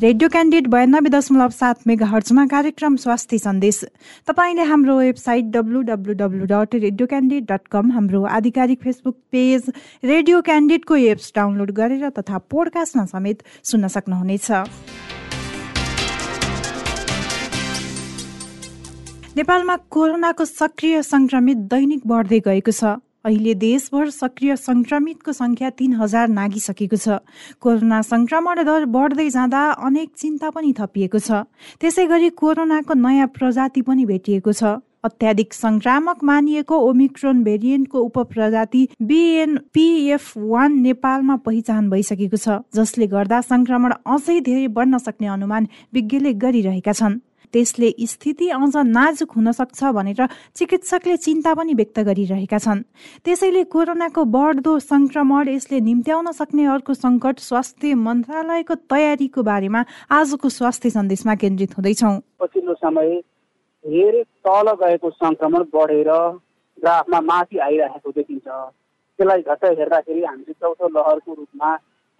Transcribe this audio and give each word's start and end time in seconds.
Radio 0.00 0.28
candid 0.28 0.66
बयानब्बे 0.72 1.10
दशमलव 1.10 1.50
सात 1.52 1.80
मेगा 1.86 2.06
हर्चमा 2.06 2.44
कार्यक्रम 2.48 2.94
स्वास्थ्य 2.96 3.38
सन्देश। 3.38 3.80
तपाईँले 4.28 4.62
हाम्रो 4.64 4.96
website 4.98 5.44
W 5.52 5.80
dot 5.82 6.74
radio 6.74 7.06
Candid 7.06 7.44
dot 7.50 7.66
com 7.70 7.90
हाम्रो 7.92 8.22
आधिकारिक 8.36 8.80
फेसबुक 8.80 9.16
पेज 9.32 9.68
रेडियो 10.04 10.40
क्यान्डिडको 10.40 10.96
एप्स 10.96 11.32
डाउनलोड 11.36 11.70
गरेर 11.76 12.08
तथा 12.18 12.38
पोडकास्टमा 12.48 13.04
समेत 13.12 13.42
सुन्न 13.64 13.88
सक्नुहुनेछ। 13.92 14.50
नेपालमा 19.36 19.76
कोरोनाको 19.90 20.44
सक्रिय 20.46 21.02
सङ्क्रमित 21.12 21.68
दैनिक 21.68 22.06
बढ्दै 22.06 22.40
गएको 22.48 22.72
छ। 22.72 22.96
अहिले 23.24 23.54
देशभर 23.54 24.10
सक्रिय 24.10 24.56
संक्रमितको 24.56 25.32
संख्या 25.32 25.70
तीन 25.70 25.92
हजार 25.94 26.28
नागिसकेको 26.30 26.96
छ। 26.96 27.20
कोरोना 27.60 28.00
संक्रमण 28.02 28.62
दर 28.64 28.84
बढ्दै 28.88 29.28
जाँदा 29.30 29.60
अनेक 29.86 30.10
चिन्ता 30.16 30.50
पनि 30.50 30.72
थपिएको 30.78 31.18
छ। 31.20 31.44
त्यसै 31.80 32.06
गरी 32.06 32.30
कोरोनाको 32.32 32.94
नयाँ 32.96 33.28
प्रजाति 33.28 33.82
पनि 33.82 34.04
भेटिएको 34.06 34.52
छ। 34.52 34.80
अत्याधिक 35.04 35.52
संक्रामक 35.54 36.24
मानिएको 36.24 36.76
ओमिक्रोन 36.88 37.42
भेरिएन्टको 37.44 37.98
उपप्रजाति 38.00 38.82
बिएनपिएफ 39.02 40.32
वान 40.36 40.72
नेपालमा 40.80 41.36
पहिचान 41.44 41.88
भइसकेको 41.90 42.36
छ 42.36 42.60
जसले 42.74 43.06
गर्दा 43.06 43.40
संक्रमण 43.40 43.92
अझै 44.06 44.40
धेरै 44.40 44.66
बढ्न 44.76 44.98
सक्ने 44.98 45.26
अनुमान 45.28 45.68
विज्ञले 45.94 46.32
गरिरहेका 46.36 46.92
छन्। 46.92 47.20
त्यसले 47.52 47.90
स्थिति 48.06 48.48
अझ 48.50 48.76
नाजुक 48.76 49.30
हुन 49.36 49.52
सक्छ 49.52 49.92
भनेर 49.92 50.26
चिकित्सकले 50.56 51.16
चिन्ता 51.16 51.54
पनि 51.54 51.74
व्यक्त 51.74 51.98
गरिरहेका 52.00 52.58
छन्। 52.58 52.82
त्यसैले 53.24 53.64
कोरोनाको 53.74 54.24
बढ्दो 54.26 54.78
संक्रमण 54.80 55.48
यसले 55.48 55.80
निम्त्याउन 55.80 56.32
सक्ने 56.32 56.64
अर्को 56.66 56.94
सङ्कट 56.94 57.38
स्वास्थ्य 57.40 57.94
मन्त्रालयको 58.06 58.74
तयारीको 58.86 59.42
बारेमा 59.42 59.84
आजको 60.10 60.48
स्वास्थ्य 60.48 60.90
सन्देशमा 60.90 61.34
केन्द्रित 61.42 61.76
हुँदैछौँ। 61.78 62.14
पछिल्लो 62.40 62.74
समय 62.74 63.20
धेरै 63.84 64.22
तल 64.46 64.66
गएको 64.80 65.10
सङ्क्रमण 65.10 65.62
बढेर 65.74 66.10
ग्राफमा 66.78 67.20
माथि 67.20 67.58
आइरहेको 67.58 68.10
देखिन्छ। 68.10 68.46
त्यसलाई 68.48 69.40
झट्ट 69.42 69.64
हेर्दाखेरि 69.78 70.22
हामीले 70.24 70.52
चौथो 70.52 70.88
लहरको 70.88 71.32
रूपमा 71.34 71.70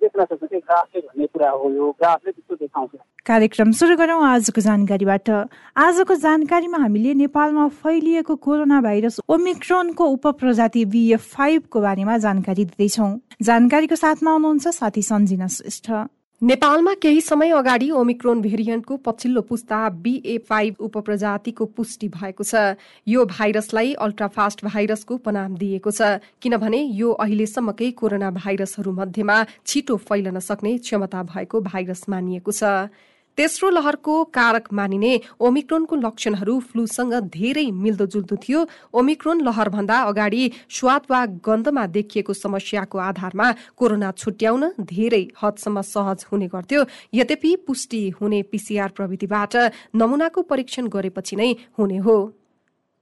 देख्न 0.03 0.25
सक्छौँ 0.25 0.61
ग्राफले 0.61 1.01
भन्ने 1.01 1.27
कुरा 1.27 1.51
हो 1.51 1.71
यो 1.71 1.91
ग्राफले 2.01 2.31
त्यस्तो 2.33 2.55
देखाउँछ 2.57 2.91
कार्यक्रम 3.27 3.71
सुरु 3.79 3.97
गरौँ। 3.97 4.23
आजको 4.27 4.61
जानकारीबाट। 4.61 5.29
आजको 5.77 6.15
जानकारीमा 6.17 6.79
हामीले 6.79 7.15
नेपालमा 7.15 7.67
फैलिएको 7.81 8.37
कोरोना 8.37 8.81
भाइरस 8.81 9.21
ओमिक्रोनको 9.29 10.05
उपप्रजाति 10.17 10.85
बिएफ 10.85 11.23
फाइभको 11.35 11.81
बारेमा 11.81 12.17
जानकारी 12.19 12.65
दिँदैछौँ। 12.65 13.13
जानकारीको 13.43 13.97
साथमा 13.97 14.31
आउनुहुन्छ 14.31 14.69
साथी 14.71 15.03
सन्जिना 15.03 15.47
श्रेष्ठ। 15.47 15.91
नेपालमा 16.43 16.93
केही 16.95 17.21
समय 17.21 17.51
अगाडि 17.53 17.91
ओमिक्रोन 17.93 18.41
भेरिएन्टको 18.43 18.97
पछिल्लो 18.97 19.41
पुस्ता 19.43 19.79
बिए 20.01 20.37
फाइभ 20.49 20.77
उपप्रजातिको 20.81 21.65
पुष्टि 21.77 22.09
भएको 22.09 22.45
छ। 22.45 22.81
यो 23.07 23.25
भाइरसलाई 23.27 23.93
अल्ट्राफास्ट 24.01 24.65
भाइरसको 24.65 25.15
उपनाम 25.15 25.57
दिएको 25.57 25.91
छ 25.91 26.09
किनभने 26.41 26.81
यो 26.97 27.13
अहिलेसम्मकै 27.21 27.91
कोरोना 27.93 28.31
भाइरसहरू 28.41 28.93
मध्येमा 28.95 29.37
छिटो 29.67 29.97
फैलन 30.01 30.39
सक्ने 30.41 30.77
क्षमता 30.81 31.23
भएको 31.29 31.61
भाइरस 31.61 32.09
मानिएको 32.09 32.53
छ। 32.53 32.89
तेस्रो 33.41 33.69
लहरको 33.71 34.15
कारक 34.37 34.67
मानिने 34.77 35.13
ओमिक्रोनको 35.41 35.97
लक्षणहरू 35.97 36.55
फ्लूसँग 36.61 37.13
धेरै 37.33 37.65
मिल्दोजुल्दो 37.75 38.37
थियो। 38.37 38.59
ओमिक्रोन 38.93 39.41
लहरभन्दा 39.41 39.97
अगाडि 40.05 40.43
स्वाद 40.69 41.03
वा 41.11 41.21
गन्धमा 41.41 41.85
देखिएको 41.97 42.33
समस्याको 42.37 42.99
आधारमा 43.01 43.47
कोरोना 43.81 44.11
छुट्याउन 44.13 44.63
धेरै 44.85 45.23
हदसम्म 45.41 45.81
सहज 45.83 46.27
हुने 46.29 46.49
गर्थ्यो। 46.53 46.85
यद्यपि 47.15 47.55
पुष्टि 47.67 48.03
हुने 48.21 48.43
पिसिआर 48.53 48.89
प्रविधिबाट 48.97 49.57
नमुनाको 49.97 50.43
परीक्षण 50.45 50.93
गरेपछि 50.93 51.37
नै 51.37 51.51
हुने 51.79 51.99
हो। 52.05 52.19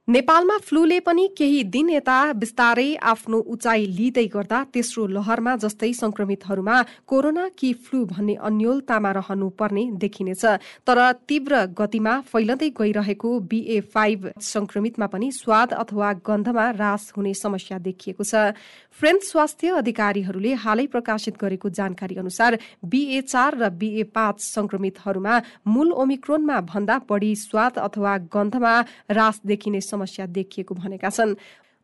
नेपालमा 0.09 0.57
फ्लूले 0.57 0.99
पनि 1.05 1.23
केही 1.37 1.63
दिन 1.69 1.89
यता 1.89 2.17
बिस्तारै 2.33 2.85
आफ्नो 3.05 3.39
उचाइ 3.47 3.85
लिँदै 3.97 4.25
गर्दा 4.35 4.61
तेस्रो 4.73 5.05
लहरमा 5.07 5.51
जस्तै 5.63 5.91
संक्रमितहरूमा 5.93 6.77
कोरोना 7.05 7.43
कि 7.53 7.69
फ्लू 7.79 7.99
भन्ने 8.07 8.35
अन्यलतामा 8.41 9.11
रहनु 9.11 9.49
पर्ने 9.59 9.83
देखिनेछ। 10.01 10.45
तर 10.87 10.99
तीव्र 11.29 11.59
गतिमा 11.77 12.13
फैलदै 12.25 12.69
गइरहेको 12.79 13.33
बिए 13.51 13.79
फाइभ 13.93 14.25
संक्रमितमा 14.47 15.07
पनि 15.13 15.29
स्वाद 15.31 15.73
अथवा 15.75 16.09
गन्धमा 16.25 16.65
रास 16.81 17.13
हुने 17.17 17.33
समस्या 17.35 17.77
देखिएको 17.79 18.23
छ। 18.23 18.57
फ्रेन्च 18.99 19.23
स्वास्थ्य 19.23 19.67
अधिकारीहरूले 19.77 20.53
हालै 20.65 20.87
प्रकाशित 20.87 21.37
गरेको 21.37 21.69
जानकारी 21.71 22.15
अनुसार 22.17 22.57
बिए 22.83 23.21
चार 23.27 23.61
र 23.61 23.69
बिए 23.77 24.09
पाँच 24.17 24.41
संक्रमितहरूमा 24.47 25.37
मूल 25.69 25.93
ओमिक्रोनमा 26.01 26.59
भन्दा 26.73 26.99
बढी 27.09 27.31
स्वाद 27.37 27.77
अथवा 27.85 28.17
गन्धमा 28.33 28.75
रास 29.13 29.41
देखिने 29.45 29.85
समस्या 29.99 30.25
देखिएको 30.31 30.75
भनेका 30.75 31.09
छन्। 31.11 31.35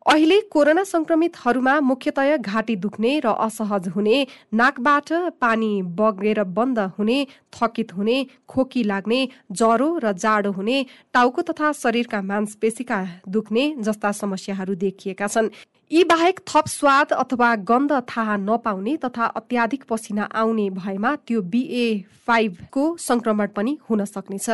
अहिले 0.06 0.40
कोरोना 0.54 0.82
संक्रमितहरूमा 0.86 1.72
मुख्यतया 1.82 2.36
घाँटी 2.38 2.74
दुख्ने 2.78 3.10
र 3.20 3.26
असहज 3.42 3.88
हुने 3.90 4.16
नाकबाट 4.54 5.08
पानी 5.42 5.70
बगेर 5.98 6.42
बन्द 6.54 6.78
हुने 6.94 7.18
थकित 7.50 7.92
हुने 7.92 8.16
खोकी 8.46 8.82
लाग्ने 8.86 9.18
ज्वरो 9.52 9.88
र 9.98 10.12
जाडो 10.14 10.52
हुने 10.54 10.76
टाउको 11.10 11.42
तथा 11.42 11.72
शरीरका 11.74 12.22
मांसपेशीका 12.22 13.00
दुख्ने 13.28 13.64
जस्ता 13.82 14.12
समस्याहरू 14.14 14.74
देखिएका 14.78 15.26
छन्। 15.26 15.50
यी 15.90 16.02
बाहेक 16.04 16.40
थप 16.48 16.66
स्वाद 16.66 17.12
अथवा 17.14 17.54
गन्ध 17.62 17.92
थाहा 18.08 18.36
नपाउने 18.36 18.96
तथा 18.96 19.24
अत्याधिक 19.36 19.84
पसिना 19.88 20.22
आउने 20.34 20.68
भएमा 20.70 21.14
त्यो 21.26 21.42
बिए 21.42 21.84
फाइभको 22.26 22.86
संक्रमण 22.98 23.48
पनि 23.56 23.76
हुन 23.90 24.04
सक्नेछ। 24.04 24.48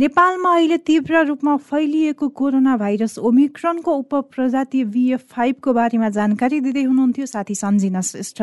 नेपालमा 0.00 0.54
अहिले 0.54 0.76
तीव्र 0.88 1.24
रूपमा 1.26 1.56
फैलिएको 1.68 2.28
कोरोना 2.40 2.76
भाइरस 2.76 3.18
ओमिक्रोनको 3.20 3.94
उपप्रजाति 3.94 4.84
बिएफ 4.86 5.26
फाइभको 5.28 5.72
बारेमा 5.74 6.08
जानकारी 6.08 6.60
दिँदै 6.60 6.82
हुनुहुन्थ्यो 6.82 7.26
साथी 7.26 7.54
सन्जिना 7.54 8.00
श्रेष्ठ। 8.08 8.42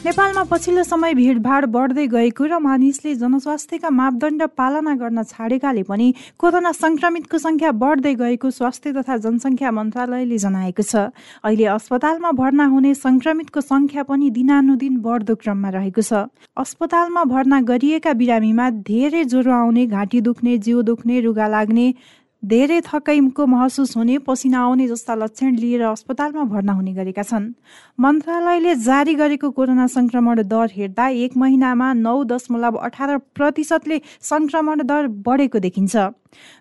नेपालमा 0.00 0.42
पछिल्लो 0.50 0.82
समय 0.82 1.12
भिडभाड 1.14 1.64
बढ्दै 1.72 2.06
गएको 2.08 2.44
र 2.48 2.58
मानिसले 2.58 3.14
जनस्वास्थ्यका 3.20 3.88
मापदण्ड 3.92 4.42
पालना 4.56 4.94
गर्न 4.96 5.22
छाडेकाले 5.28 5.82
पनि 5.84 6.06
कोरोना 6.40 6.72
संक्रमितको 6.72 7.38
संख्या 7.38 7.72
बढ्दै 7.76 8.14
गएको 8.16 8.50
स्वास्थ्य 8.50 8.92
तथा 8.96 9.16
जनसङ्ख्या 9.20 9.70
मन्त्रालयले 9.70 10.38
जनाएको 10.40 10.82
छ। 10.82 11.12
अहिले 11.44 11.66
अस्पतालमा 11.76 12.30
भर्ना 12.32 12.64
हुने 12.72 12.94
संक्रमितको 12.96 13.60
संख्या 13.60 14.02
पनि 14.08 14.30
दिनानुदिन 14.32 14.96
बढ्दो 15.04 15.34
क्रममा 15.36 15.68
रहेको 15.76 16.00
छ। 16.00 16.32
अस्पतालमा 16.56 17.24
भर्ना 17.28 17.60
गरिएका 17.68 18.12
बिरामीमा 18.16 18.70
धेरै 18.88 19.24
ज्वरो 19.28 19.52
आउने 19.52 19.84
घाँटी 19.86 20.20
दुख्ने 20.24 20.56
जिउ 20.64 20.82
दुख्ने 20.88 21.20
रुगा 21.28 21.46
लाग्ने 21.56 21.86
धेरै 22.42 22.80
थकाइको 22.80 23.46
महसुस 23.46 23.96
हुने 23.96 24.16
पसिना 24.18 24.60
आउने 24.60 24.86
जस्ता 24.88 25.14
लक्षण 25.14 25.56
लिएर 25.56 25.82
अस्पतालमा 25.84 26.44
भर्ना 26.44 26.72
हुने 26.72 26.92
गरेका 26.94 27.22
छन्। 27.22 27.52
मन्त्रालयले 28.00 28.74
जारी 28.76 29.14
गरेको 29.14 29.50
कोरोना 29.50 29.86
संक्रमण 29.86 30.42
दर 30.48 30.70
हेर्दा 30.72 31.08
एक 31.20 31.36
महिनामा 31.36 31.92
नौ 31.92 32.22
दशमलव 32.24 32.76
अठार 32.78 33.16
प्रतिशतले 33.36 34.00
संक्रमण 34.24 34.82
दर 34.82 35.06
बढेको 35.20 35.58
देखिन्छ। 35.58 35.96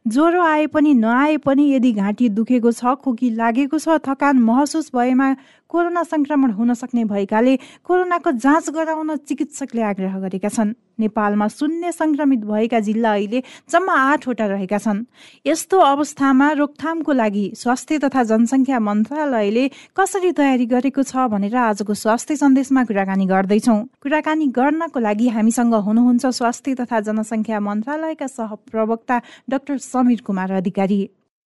ज्वरो 0.07 0.41
आए 0.43 0.65
पनि 0.67 0.93
नआए 0.93 1.37
पनि 1.37 1.71
यदि 1.71 1.91
घाँटी 1.93 2.29
दुखेको 2.35 2.71
छ 2.71 2.95
खोकी 2.99 3.29
लागेको 3.35 3.79
छ 3.79 3.97
थकान 4.03 4.39
महसुस 4.43 4.91
भएमा 4.95 5.33
कोरोना 5.69 6.03
संक्रमण 6.03 6.51
हुन 6.51 6.73
सक्ने 6.73 7.03
भएकाले 7.05 7.55
कोरोनाको 7.85 8.31
जाँच 8.33 8.69
गराउन 8.69 9.15
चिकित्सकले 9.17 9.81
आग्रह 9.81 10.17
गरेका 10.19 10.49
छन्। 10.49 10.73
नेपालमा 10.99 11.47
शून्य 11.47 11.91
संक्रमित 11.91 12.39
भएका 12.45 12.79
जिल्ला 12.79 13.11
अहिले 13.13 13.39
जम्मा 13.69 13.93
आठवटा 13.93 14.45
रहेका 14.45 14.77
छन्। 14.77 15.03
यस्तो 15.45 15.77
अवस्थामा 15.79 16.51
रोकथामको 16.51 17.11
लागि 17.13 17.45
स्वास्थ्य 17.55 17.97
तथा 18.03 18.23
जनसङ्ख्या 18.23 18.79
मन्त्रालयले 18.79 19.67
कसरी 19.95 20.31
तयारी 20.33 20.65
गरेको 20.65 21.03
छ 21.03 21.29
भनेर 21.29 21.55
आजको 21.55 21.93
स्वास्थ्य 21.93 22.35
सन्देशमा 22.35 22.83
कुराकानी 22.89 23.25
गर्दैछौ। 23.25 23.77
कुराकानी 24.01 24.47
गर्नको 24.49 24.99
लागि 24.99 25.27
हामीसँग 25.37 25.73
हुनुहुन्छ 25.85 26.25
स्वास्थ्य 26.25 26.75
तथा 26.81 26.99
जनसङ्ख्या 27.07 27.59
मन्त्रालयका 27.59 28.27
सहप्रवक्ता 28.27 29.21
डाक्टर 29.49 29.77
समीर 29.77 30.21
कुमार 30.25 30.51
अधिकारी। 30.59 30.99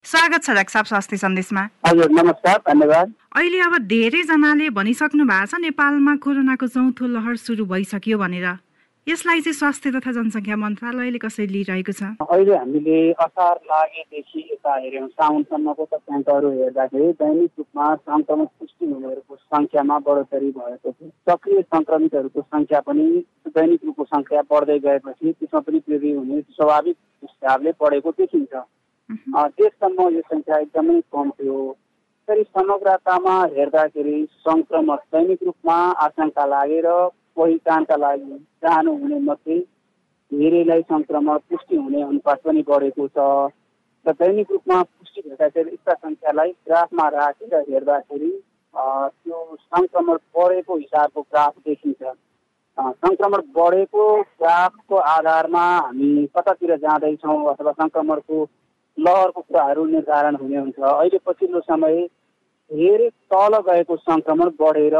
स्वागत 0.05 0.43
छ 0.43 0.53
डाक्टर 0.55 0.71
साहब 0.71 0.85
स्वास्थ्य 0.85 1.17
सन्देशमा। 1.17 1.61
हजुर 1.85 2.09
नमस्कार 2.11 2.57
धन्यवाद। 2.67 3.13
अहिले 3.39 3.59
अब 3.65 3.77
धेरैजनाले 3.87 4.69
भनिसक्नु 4.77 5.25
भएको 5.25 5.45
छ 5.47 5.59
नेपालमा 5.63 6.15
कोरोनाको 6.25 6.67
चौथो 6.67 7.07
लहर 7.07 7.35
सुरु 7.39 7.65
भइसक्यो 7.65 8.17
भनेर। 8.19 8.47
यसलाई 9.07 9.41
चाहिँ 9.41 9.57
स्वास्थ्य 9.59 9.91
तथा 9.95 10.11
जनसङ्ख्या 10.17 10.55
मन्त्रालयले 10.59 11.19
कसरी 11.23 11.47
लिइरहेको 11.55 11.93
छ? 11.95 12.03
अहिले 12.19 12.55
हामीले 12.55 12.99
असार 13.15 13.55
लागेदेखि 13.71 14.39
यता 14.51 14.75
हेऱ्यौँ 14.75 15.07
साउनसम्मको 15.07 15.83
तथ्याङ्कहरू 15.95 16.51
हेर्दाखेरि 16.59 17.09
दैनिक 17.23 17.51
रूपमा 17.63 17.87
सङ्क्रमण 17.95 18.45
पुष्टि 18.59 18.85
हुनेहरूको 18.91 19.35
सङ्ख्यामा 19.55 19.99
बढोत्तरी 20.03 20.51
भएको 20.59 20.91
छ। 20.91 21.11
सक्रिय 21.31 21.61
सङ्क्रमितहरूको 21.73 22.41
सङ्ख्या 22.53 22.79
पनि 22.91 23.07
दैनिक 23.55 23.81
रूपको 23.87 24.03
सङ्ख्या 24.13 24.45
बढ्दै 24.51 24.79
गएपछि 24.85 25.27
त्यसमा 25.31 25.59
पनि 25.63 25.83
वृद्धि 25.87 26.11
हुने 26.11 26.41
स्वाभाविक 26.59 26.97
हिसाबले 27.23 27.71
बढेको 27.81 28.11
देखिन्छ। 28.19 28.53
देशसम्म 29.09 30.09
यो 30.15 30.21
सङ्ख्या 30.21 30.57
एकदमै 30.57 30.99
कम 31.11 31.29
थियो। 31.39 31.55
फेरि 32.27 32.43
समग्रतामा 32.43 33.35
हेर्दाखेरि 33.55 34.15
सङ्क्रमण 34.47 34.97
दैनिक 35.13 35.43
रूपमा 35.43 35.75
आशंका 36.05 36.45
लागेर 36.45 36.87
पहिचानका 37.35 37.95
लागि 37.97 38.37
जानुहुने 38.63 39.19
मध्ये 39.19 39.59
धेरैलाई 40.31 40.81
सङ्क्रमण 40.93 41.37
पुष्टि 41.49 41.75
हुने 41.75 42.01
अनुपात 42.01 42.41
पनि 42.45 42.63
बढेको 42.69 43.07
छ। 43.07 43.27
र 44.05 44.11
दैनिक 44.23 44.51
रूपमा 44.51 44.81
पुष्टि 44.83 45.21
भएका 45.27 45.59
यस्ता 45.59 45.93
सङ्ख्यालाई 45.93 46.49
ग्राफमा 46.67 47.07
राखेर 47.17 47.55
हेर्दाखेरि 47.69 48.31
त्यो 48.73 49.45
सङ्क्रमण 49.59 50.17
बढेको 50.37 50.77
हिसाबको 50.77 51.21
ग्राफ 51.21 51.53
देखिन्छ। 51.67 52.01
सङ्क्रमण 53.03 53.41
बढेको 53.55 54.09
ग्राफको 54.41 54.95
आधारमा 55.11 55.65
हामी 55.77 56.27
कतातिर 56.35 56.75
जाँदैछौँ 56.83 57.39
अथवा 57.53 57.71
सङ्क्रमणको 57.83 58.45
लहरको 58.97 59.41
कुराहरू 59.41 59.85
निर्धारण 59.85 60.35
हुने 60.35 60.57
हुन्छ। 60.57 60.79
अहिले 60.79 61.19
पछिल्लो 61.25 61.59
समय 61.59 62.01
धेरै 62.71 63.09
तल 63.33 63.53
गएको 63.67 63.95
सङ्क्रमण 63.97 64.49
बढेर 64.59 64.97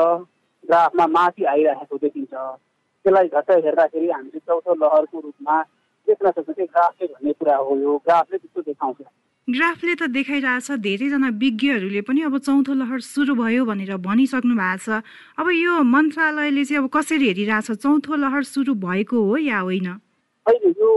ग्राफमा 0.63 1.05
माथि 1.07 1.43
आइरहेको 1.43 1.97
देखिन्छ। 1.97 2.33
त्यसलाई 2.33 3.27
झट्टै 3.27 3.59
हेर्दाखेरि 3.65 4.09
हामीले 4.09 4.39
चौथो 4.39 4.73
लहरको 4.73 5.19
रूपमा 5.19 5.61
देख्न 6.07 6.31
सक्छौँ 6.31 6.55
कि 6.55 6.65
ग्राफले 6.65 7.07
भन्ने 7.07 7.33
कुरा 7.39 7.55
हो 7.55 7.77
यो। 7.79 7.97
ग्राफले 8.07 8.37
त्यस्तो 8.37 8.61
देखाउँछ। 8.61 9.01
ग्राफले 9.47 9.93
त 9.95 10.07
देखाइरहेछ 10.07 10.71
धेरैजना 10.79 11.29
विज्ञहरूले 11.35 12.01
पनि 12.07 12.21
अब 12.23 12.37
चौथो 12.39 12.73
लहर 12.73 12.99
सुरु 13.03 13.35
भयो 13.35 13.65
भनेर 13.65 13.97
भनिसक्नु 13.99 14.55
भएको 14.55 14.79
छ। 14.79 15.03
अब 15.39 15.47
यो 15.51 15.83
मन्त्रालयले 15.83 16.63
चाहिँ 16.63 16.83
अब 16.83 16.87
कसरी 16.87 17.27
हेरिरहेछ? 17.27 17.71
चौथो 17.83 18.15
लहर 18.15 18.43
सुरु 18.43 18.73
भएको 18.79 19.17
हो 19.19 19.35
या 19.37 19.59
होइन? 19.59 19.87
अहिले 20.47 20.69
यो 20.71 20.91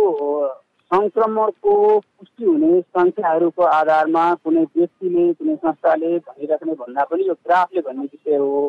सङ्क्रमणको 0.90 1.72
पुष्टि 1.98 2.44
हुने 2.44 2.80
सङ्ख्याहरूको 2.96 3.62
आधारमा 3.76 4.24
कुनै 4.42 4.60
व्यक्तिले 4.76 5.22
कुनै 5.38 5.54
संस्थाले 5.62 6.10
भनिराख्ने 6.26 6.74
भन्दा 6.82 7.04
पनि 7.12 7.24
यो 7.28 7.34
ग्राफले 7.46 7.80
भन्ने 7.86 8.04
विषय 8.12 8.36
हो। 8.42 8.60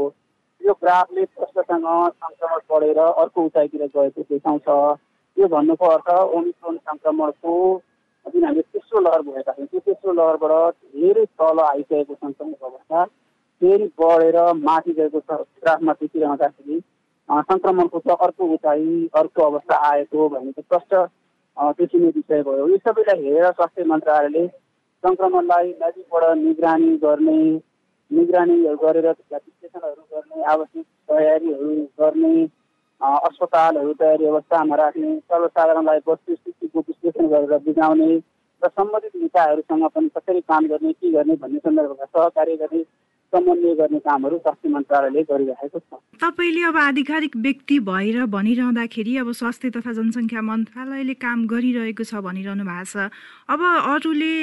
यो 0.61 0.73
ग्राफले 0.83 1.25
प्रश्नसँग 1.35 1.85
सङ्क्रमण 2.23 2.63
बढेर 2.71 2.99
अर्को 2.99 3.43
उचाइतिर 3.49 3.83
गएको 3.97 4.21
देखाउँछ। 4.31 4.69
यो 5.37 5.47
भन्नुको 5.47 5.85
अर्थ 5.97 6.09
ओमिक्रोन 6.39 6.77
सङ्क्रमणको 6.77 7.53
जुन 8.33 8.43
हामीले 8.45 8.61
तेस्रो 8.73 8.99
लहर 8.99 9.21
भएका 9.27 9.51
छौँ 9.59 9.65
त्यो 9.67 9.79
तेस्रो 9.85 10.13
लहरबाट 10.21 10.73
धेरै 10.97 11.25
तल 11.37 11.59
आइसकेको 11.65 12.13
सङ्क्रमणको 12.15 12.65
अवस्था 12.67 13.03
फेरि 13.61 13.91
बढेर 14.01 14.39
माथि 14.65 14.97
गएको 14.97 15.19
छ। 15.19 15.39
ग्राफमा 15.61 15.93
देखिरहँदाखेरि 16.01 16.81
सङ्क्रमणको 17.53 17.99
चाहिँ 17.99 18.17
अर्को 18.27 18.51
उचाइ 18.57 19.07
अर्को 19.21 19.47
अवस्था 19.51 19.79
आएको 19.91 20.27
भन्ने 20.29 20.51
चाहिँ 20.57 20.67
प्रष्ट 20.73 20.99
देखिने 21.57 22.07
विषय 22.07 22.41
भयो। 22.43 22.67
यो 22.67 22.77
सबैलाई 22.77 23.23
हेरेर 23.23 23.51
स्वास्थ्य 23.51 23.83
मन्त्रालयले 23.83 24.47
सङ्क्रमणलाई 25.03 25.69
नजिकबाट 25.81 26.37
निगरानी 26.37 26.95
गर्ने 26.97 27.37
निगरानीहरू 28.11 28.75
गरेर 28.77 29.09
विश्लेषणहरू 29.09 30.01
गर्ने 30.13 30.43
आवश्यक 30.53 30.85
तयारीहरू 31.09 31.73
गर्ने 31.99 32.33
अस्पतालहरू 33.01 33.93
तयारी 33.93 34.25
अवस्थामा 34.25 34.75
राख्ने 34.75 35.15
सर्वसाधारणलाई 35.19 35.99
वस्तुस्थितिको 36.07 36.79
विश्लेषण 36.79 37.27
गरेर 37.27 37.59
बुझाउने 37.65 38.09
र 38.61 38.67
सम्बन्धित 38.69 39.15
निकायहरूसँग 39.21 39.87
पनि 39.95 40.09
कसरी 40.15 40.41
काम 40.41 40.67
गर्ने 40.67 40.91
के 40.93 41.11
गर्ने 41.11 41.35
भन्ने 41.41 41.59
सन्दर्भमा 41.59 42.05
सहकार्य 42.05 42.55
गर्ने 42.57 42.81
समन्वय 43.35 43.73
गर्ने 43.75 43.99
कामहरू 43.99 44.37
स्वास्थ्य 44.37 44.69
मन्त्रालयले 44.69 45.21
गरिरहेको 45.29 45.79
छ। 45.79 45.99
तपाईँले 46.21 46.61
अब 46.63 46.77
आधिकारिक 46.77 47.35
व्यक्ति 47.37 47.79
भएर 47.89 48.25
भनिरहँदाखेरि 48.25 49.17
अब 49.17 49.31
स्वास्थ्य 49.39 49.69
तथा 49.75 49.91
जनसङ्ख्या 49.93 50.41
मन्त्रालयले 50.41 51.13
काम 51.19 51.45
गरिरहेको 51.47 52.03
छ 52.03 52.23
भनिरहनु 52.23 52.63
भएको 52.63 52.85
छ। 52.87 53.11
अब 53.51 53.59
अरूले 53.93 54.33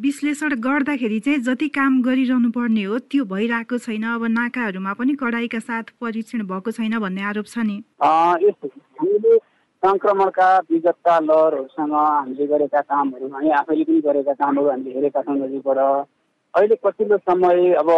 विश्लेषण 0.00 0.54
गर्दाखेरि 0.62 1.18
चाहिँ 1.20 1.38
जति 1.48 1.68
काम 1.74 2.00
गरिरहनु 2.02 2.50
पर्ने 2.54 2.84
हो 2.86 2.98
त्यो 3.10 3.24
भइरहेको 3.26 3.78
छैन। 3.78 4.04
अब 4.14 4.24
नाकाहरूमा 4.38 4.92
पनि 4.94 5.12
कडाइका 5.18 5.58
साथ 5.58 5.94
परीक्षण 5.98 6.46
भएको 6.46 6.70
छैन 6.78 6.98
भन्ने 6.98 7.22
आरोप 7.30 7.46
छ 7.46 7.66
नि। 7.66 7.82
हामीले 8.02 9.36
सङ्क्रमणका 9.82 10.48
विगतका 10.70 11.14
लहरहरूसँग 11.26 11.94
हामीले 11.94 12.46
गरेका 12.46 12.80
कामहरू 12.82 13.26
हामी 13.34 13.50
आफैले 13.58 13.84
पनि 13.84 14.00
गरेका 14.06 14.32
कामहरू 14.34 14.68
हामीले 14.70 14.94
हेरेका 14.94 15.20
छौँ 15.22 15.36
नजिकबाट। 15.38 16.06
अहिले 16.54 16.74
पछिल्लो 16.84 17.16
समय 17.18 17.72
अब 17.80 17.90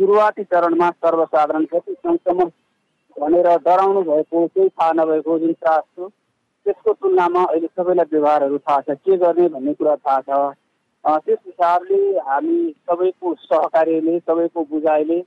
सुरुवाती 0.00 0.44
चरणमा 0.44 0.90
सर्वसाधारण 1.04 1.64
कति 1.72 1.92
सङ्क्रमण 1.92 2.48
भनेर 3.16 3.48
डराउनु 3.64 4.02
भएको 4.02 4.46
केही 4.46 4.68
थाहा 4.68 4.92
नभएको 4.92 5.38
जुन 5.38 5.52
त्रास 5.52 5.82
छ 5.98 6.08
त्यसको 6.66 6.92
तुलनामा 6.92 7.42
अहिले 7.44 7.66
सबैलाई 7.66 8.08
व्यवहारहरू 8.12 8.58
थाहा 8.58 8.80
छ। 8.80 8.96
के 8.98 9.16
गर्ने 9.16 9.48
भन्ने 9.48 9.74
कुरा 9.74 9.94
थाहा 9.96 10.20
छ। 10.20 10.54
त्यस 11.24 11.38
हिसाबले 11.46 11.98
हामी 12.28 12.58
सबैको 12.90 13.34
सहकार्यले 13.40 14.18
सबैको 14.18 14.64
बुझाइले 14.70 15.18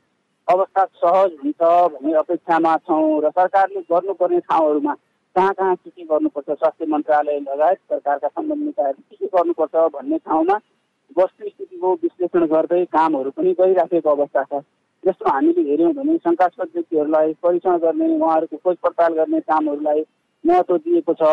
अवस्था 0.47 0.85
सहज 1.03 1.37
हुन्छ 1.43 1.61
भन्ने 1.93 2.13
अपेक्षामा 2.19 2.75
छौँ 2.89 3.21
र 3.23 3.29
सरकारले 3.29 3.81
गर्नुपर्ने 3.91 4.39
ठाउँहरूमा 4.49 4.93
कहाँ 5.35 5.53
कहाँ 5.53 5.75
के 5.75 5.89
के 5.89 6.03
गर्नुपर्छ 6.03 6.49
स्वास्थ्य 6.49 6.85
मन्त्रालय 6.93 7.39
लगायत 7.39 7.77
सरकारका 7.89 8.27
सम्बन्धित 8.27 8.79
के 8.79 9.15
के 9.15 9.25
गर्नुपर्छ 9.25 9.75
भन्ने 9.95 10.17
ठाउँमा 10.17 10.57
वस्तुस्थितिको 11.17 11.93
विश्लेषण 12.03 12.45
गर्दै 12.47 12.83
कामहरू 12.93 13.29
पनि 13.31 13.51
गरिराखेको 13.59 14.09
अवस्था 14.09 14.43
छ। 14.43 14.61
जस्तो 15.03 15.29
हामीले 15.29 15.61
हेऱ्यौँ 15.69 15.93
भने 15.93 16.17
शङ्कास्पद 16.17 16.69
व्यक्तिहरूलाई 16.75 17.33
परीक्षण 17.43 17.77
गर्ने 17.79 18.07
उहाँहरूको 18.15 18.57
खोज 18.57 18.75
पडताल 18.83 19.13
गर्ने 19.13 19.39
कामहरूलाई 19.49 20.01
महत्त्व 20.43 20.77
दिएको 20.77 21.13
छ। 21.13 21.23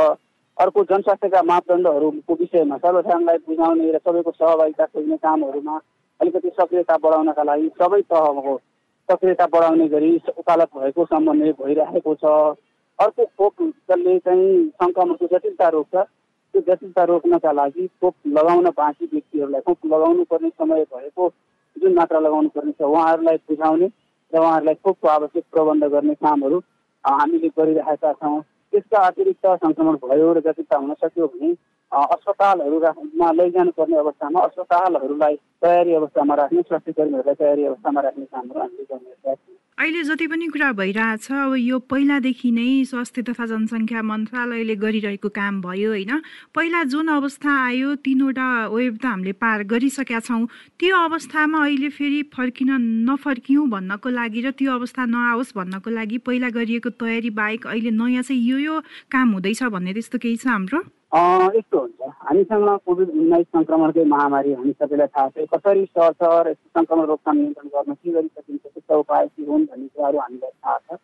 अर्को 0.57 0.85
जनस्वास्थ्यका 0.85 1.43
मापदण्डहरूको 1.43 2.35
विषयमा 2.35 2.77
सर्वसाधारणलाई 2.79 3.39
बुझाउने 3.47 3.91
र 3.93 3.99
सबैको 3.99 4.31
सहभागिता 4.33 4.85
खोज्ने 4.87 5.17
कामहरूमा 5.21 5.77
अलिकति 6.21 6.51
सक्रियता 6.61 6.97
बढाउनका 6.97 7.43
लागि 7.43 7.69
सबै 7.81 8.01
तहको 8.09 8.55
सक्रियता 9.09 9.47
बढाउने 9.47 9.89
गरी 9.89 10.11
उकालत 10.39 10.71
भएको 10.77 11.05
समन्वय 11.07 11.53
भइरहेको 11.61 12.15
छ। 12.15 12.25
अर्को 12.99 13.25
खोप 13.37 13.63
जसले 13.91 14.19
चाहिँ 14.19 14.49
सङ्क्रमणको 14.81 15.27
जटिलता 15.33 15.69
रोक्छ 15.69 15.95
त्यो 16.57 16.75
जटिलता 16.75 17.03
रोक्नका 17.05 17.53
लागि 17.53 17.87
खोप 18.01 18.15
लगाउन 18.27 18.67
बाँकी 18.73 19.05
व्यक्तिहरूलाई 19.13 19.61
खोप 19.61 19.87
लगाउनु 19.87 20.23
पर्ने 20.25 20.49
समय 20.51 20.85
भएको 20.89 21.29
जुन 21.77 21.95
मात्रा 21.95 22.19
लगाउनु 22.19 22.49
पर्ने 22.49 22.73
छ 22.73 22.83
उहाँहरूलाई 22.83 23.37
बुझाउने 23.45 23.87
र 24.33 24.39
उहाँहरूलाई 24.39 24.75
खोपको 24.81 25.09
आवश्यक 25.09 25.45
प्रबन्ध 25.53 25.85
गर्ने 25.85 26.15
कामहरू 26.17 26.59
हामीले 27.05 27.49
गरिरहेका 27.59 28.13
छौँ। 28.13 28.41
त्यसका 28.73 28.99
अतिरिक्त 29.07 29.47
सङ्क्रमण 29.65 29.97
भयो 30.01 30.33
र 30.33 30.41
जटिलता 30.41 30.77
हुन 30.77 30.95
सक्यो 30.97 31.27
भने 31.29 31.53
अस्पतालहरूमा 31.93 33.31
लैजानुपर्ने 33.33 33.97
अवस्थामा 33.97 34.41
अस्पतालहरूलाई 34.41 35.35
तयारी 35.63 35.93
अवस्थामा 35.95 36.35
राख्ने 36.35 36.63
स्वास्थ्य 36.63 36.93
कर्मीहरूलाई 36.93 37.35
तयारी 37.35 37.65
अवस्थामा 37.65 38.01
राख्ने 38.01 38.25
कामहरू 38.25 38.61
हामीले 38.61 38.85
गरिरहेका 38.85 39.35
छौँ 39.35 39.55
अहिले 39.79 40.03
जति 40.03 40.27
पनि 40.27 40.47
कुरा 40.49 40.71
भइरहेछ 40.73 41.31
अब 41.33 41.55
यो 41.61 41.79
पहिलादेखि 41.93 42.51
नै 42.51 42.85
स्वास्थ्य 42.91 43.23
तथा 43.23 43.47
जनसङ्ख्या 43.47 44.03
मन्त्रालयले 44.03 44.77
गरिरहेको 44.77 45.29
काम 45.29 45.61
भयो 45.61 45.91
होइन? 45.91 46.13
पहिला 46.57 46.83
जुन 46.93 47.09
अवस्था 47.13 47.51
आयो 47.65 47.95
तिनवटा 48.01 48.49
वेब 48.73 48.97
त 48.97 49.05
हामीले 49.05 49.33
पार 49.37 49.63
गरिसकेका 49.69 50.21
छौँ। 50.21 50.49
त्यो 50.81 50.97
अवस्थामा 50.97 51.65
अहिले 51.65 51.89
फेरि 51.93 52.23
फर्किन 52.33 52.71
नफर्कियौँ 53.05 53.69
भन्नको 53.69 54.09
लागि 54.17 54.41
र 54.41 54.51
त्यो 54.57 54.73
अवस्था 54.73 55.05
नआओस् 55.13 55.55
भन्नको 55.55 55.91
लागि 55.93 56.19
पहिला 56.25 56.49
गरिएको 56.57 56.91
तयारी 56.97 57.31
बाहेक 57.37 57.67
अहिले 57.69 57.91
नयाँ 57.93 58.25
चाहिँ 58.25 58.43
यो 58.43 58.59
यो 58.59 58.81
काम 59.13 59.27
हुँदैछ 59.37 59.63
भन्ने 59.77 59.93
त्यस्तो 59.93 60.19
केही 60.19 60.37
छ 60.41 60.49
हाम्रो? 60.49 60.81
यस्तो 61.13 61.79
हुन्छ। 61.79 62.09
हामीसँग 62.27 62.69
कोभिड 62.87 63.11
उन्नाइस 63.11 63.47
सङ्क्रमणकै 63.57 64.05
महामारी 64.05 64.53
हामी 64.53 64.73
सबैलाई 64.73 65.07
थाहा 65.15 65.29
छ 65.29 65.47
कसरी 65.53 65.85
सर्छ 65.87 66.23
र 66.23 66.51
यस्तो 66.51 66.69
सङ्क्रमण 66.79 67.05
रोकथाम 67.07 67.37
नियन्त्रण 67.37 67.69
गर्न 67.75 67.95
के 67.95 68.11
गरी 68.13 68.29
सकिन्छ 68.29 68.63
त्यस्ता 68.63 68.97
उपाय 68.97 69.27
के 69.27 69.43
हुन् 69.47 69.67
भन्ने 69.71 69.87
कुराहरू 69.87 70.19
हामीलाई 70.19 70.51
थाहा 70.51 70.79
छ। 70.79 70.99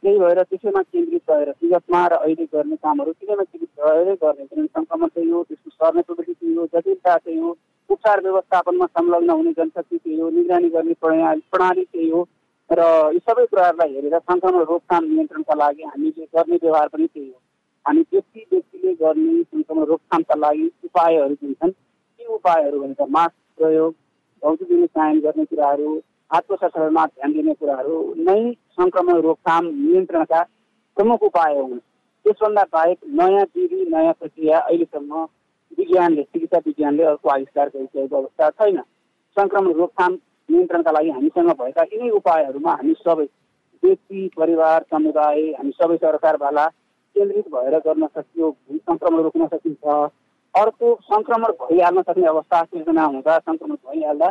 त्यही 0.00 0.18
भएर 0.18 0.42
त्यसैमा 0.42 0.82
केन्द्रित 0.82 1.22
भएर 1.30 1.48
विगतमा 1.62 2.06
र 2.06 2.12
अहिले 2.24 2.46
गर्ने 2.54 2.76
कामहरू 2.80 3.12
त्यसैमा 3.12 3.44
केन्द्रित 3.44 3.84
भएरै 3.84 4.14
गर्ने 4.24 4.44
किनभने 4.46 4.66
सङ्क्रमण 4.78 5.08
चाहिँ 5.14 5.30
हो 5.30 5.42
त्यसको 5.48 5.70
सर्ने 5.70 6.02
प्रविधि 6.08 6.32
चाहिँ 6.32 6.56
हो 6.56 6.66
जटिलता 6.74 7.16
चाहिँ 7.16 7.40
हो 7.40 7.50
उपचार 7.90 8.22
व्यवस्थापनमा 8.22 8.86
संलग्न 8.86 9.30
हुने 9.30 9.52
जनशक्ति 9.58 9.96
चाहिँ 9.98 10.20
हो 10.20 10.30
निगरानी 10.30 10.68
गर्ने 10.70 10.94
प्रणाली 11.02 11.42
प्रणाली 11.52 11.84
चाहिँ 11.84 12.10
हो 12.10 12.26
र 12.70 12.88
यी 13.14 13.20
सबै 13.28 13.46
कुराहरूलाई 13.52 13.94
हेरेर 13.94 14.18
सङ्क्रमण 14.18 14.64
रोकथाम 14.72 15.04
नियन्त्रणका 15.04 15.54
लागि 15.62 15.82
हामीले 15.92 16.26
गर्ने 16.34 16.56
व्यवहार 16.62 16.88
पनि 16.88 17.06
त्यही 17.06 17.28
हो। 17.28 17.38
हामी 17.86 18.00
व्यक्ति 18.12 18.46
व्यक्तिले 18.52 18.92
गर्ने 18.94 19.42
सङ्क्रमण 19.42 19.84
रोकथामका 19.86 20.34
लागि 20.38 20.66
उपायहरू 20.84 21.34
जुन 21.34 21.52
छन् 21.54 21.72
ती 21.72 22.26
उपायहरू 22.34 22.80
भनेका 22.80 23.06
मास्क 23.16 23.36
प्रयोग 23.58 23.94
भौतिक 24.42 24.88
कायम 24.96 25.20
गर्ने 25.20 25.44
कुराहरू 25.44 26.00
सरसफाइमा 26.30 27.04
ध्यान 27.06 27.32
दिने 27.32 27.54
कुराहरू 27.60 27.96
नै 28.26 28.40
सङ्क्रमण 28.78 29.20
रोकथाम 29.22 29.66
नियन्त्रणका 29.76 30.42
प्रमुख 30.96 31.22
उपाय 31.22 31.56
हुन्। 31.58 31.78
त्यसभन्दा 32.24 32.62
बाहेक 32.72 32.98
नयाँ 33.20 33.44
विधि 33.56 33.84
नयाँ 33.94 34.12
प्रक्रिया 34.20 34.58
अहिलेसम्म 34.60 35.22
विज्ञानले 35.78 36.22
चिकित्सा 36.22 36.58
विज्ञानले 36.66 37.04
अर्को 37.12 37.28
आविष्कार 37.28 37.68
गरिसकेको 37.74 38.16
अवस्था 38.16 38.50
छैन। 38.50 38.78
सङ्क्रमण 39.36 39.72
रोकथाम 39.80 40.18
नियन्त्रणका 40.48 40.90
लागि 40.90 41.10
हामीसँग 41.10 41.50
भएका 41.60 41.82
यिनै 41.92 42.10
उपायहरूमा 42.18 42.72
हामी 42.72 42.94
सबै 43.00 43.26
व्यक्ति 43.82 44.28
परिवार 44.36 44.84
समुदाय 44.90 45.42
हामी 45.58 45.72
सबै 45.80 45.96
सरकारवाला 45.96 46.66
केन्द्रित 47.20 47.48
भएर 47.54 47.78
गर्न 47.86 48.06
सकियो 48.16 48.50
सङ्क्रमण 48.72 49.22
रोक्न 49.28 49.46
सकिन्छ। 49.54 49.84
अर्को 50.54 50.94
सङ्क्रमण 51.08 51.52
भइहाल्न 51.60 52.02
सक्ने 52.02 52.26
अवस्था 52.26 52.62
सिर्जना 52.64 53.04
हुँदा 53.04 53.38
सङ्क्रमण 53.38 53.76
भइहाल्दा 53.88 54.30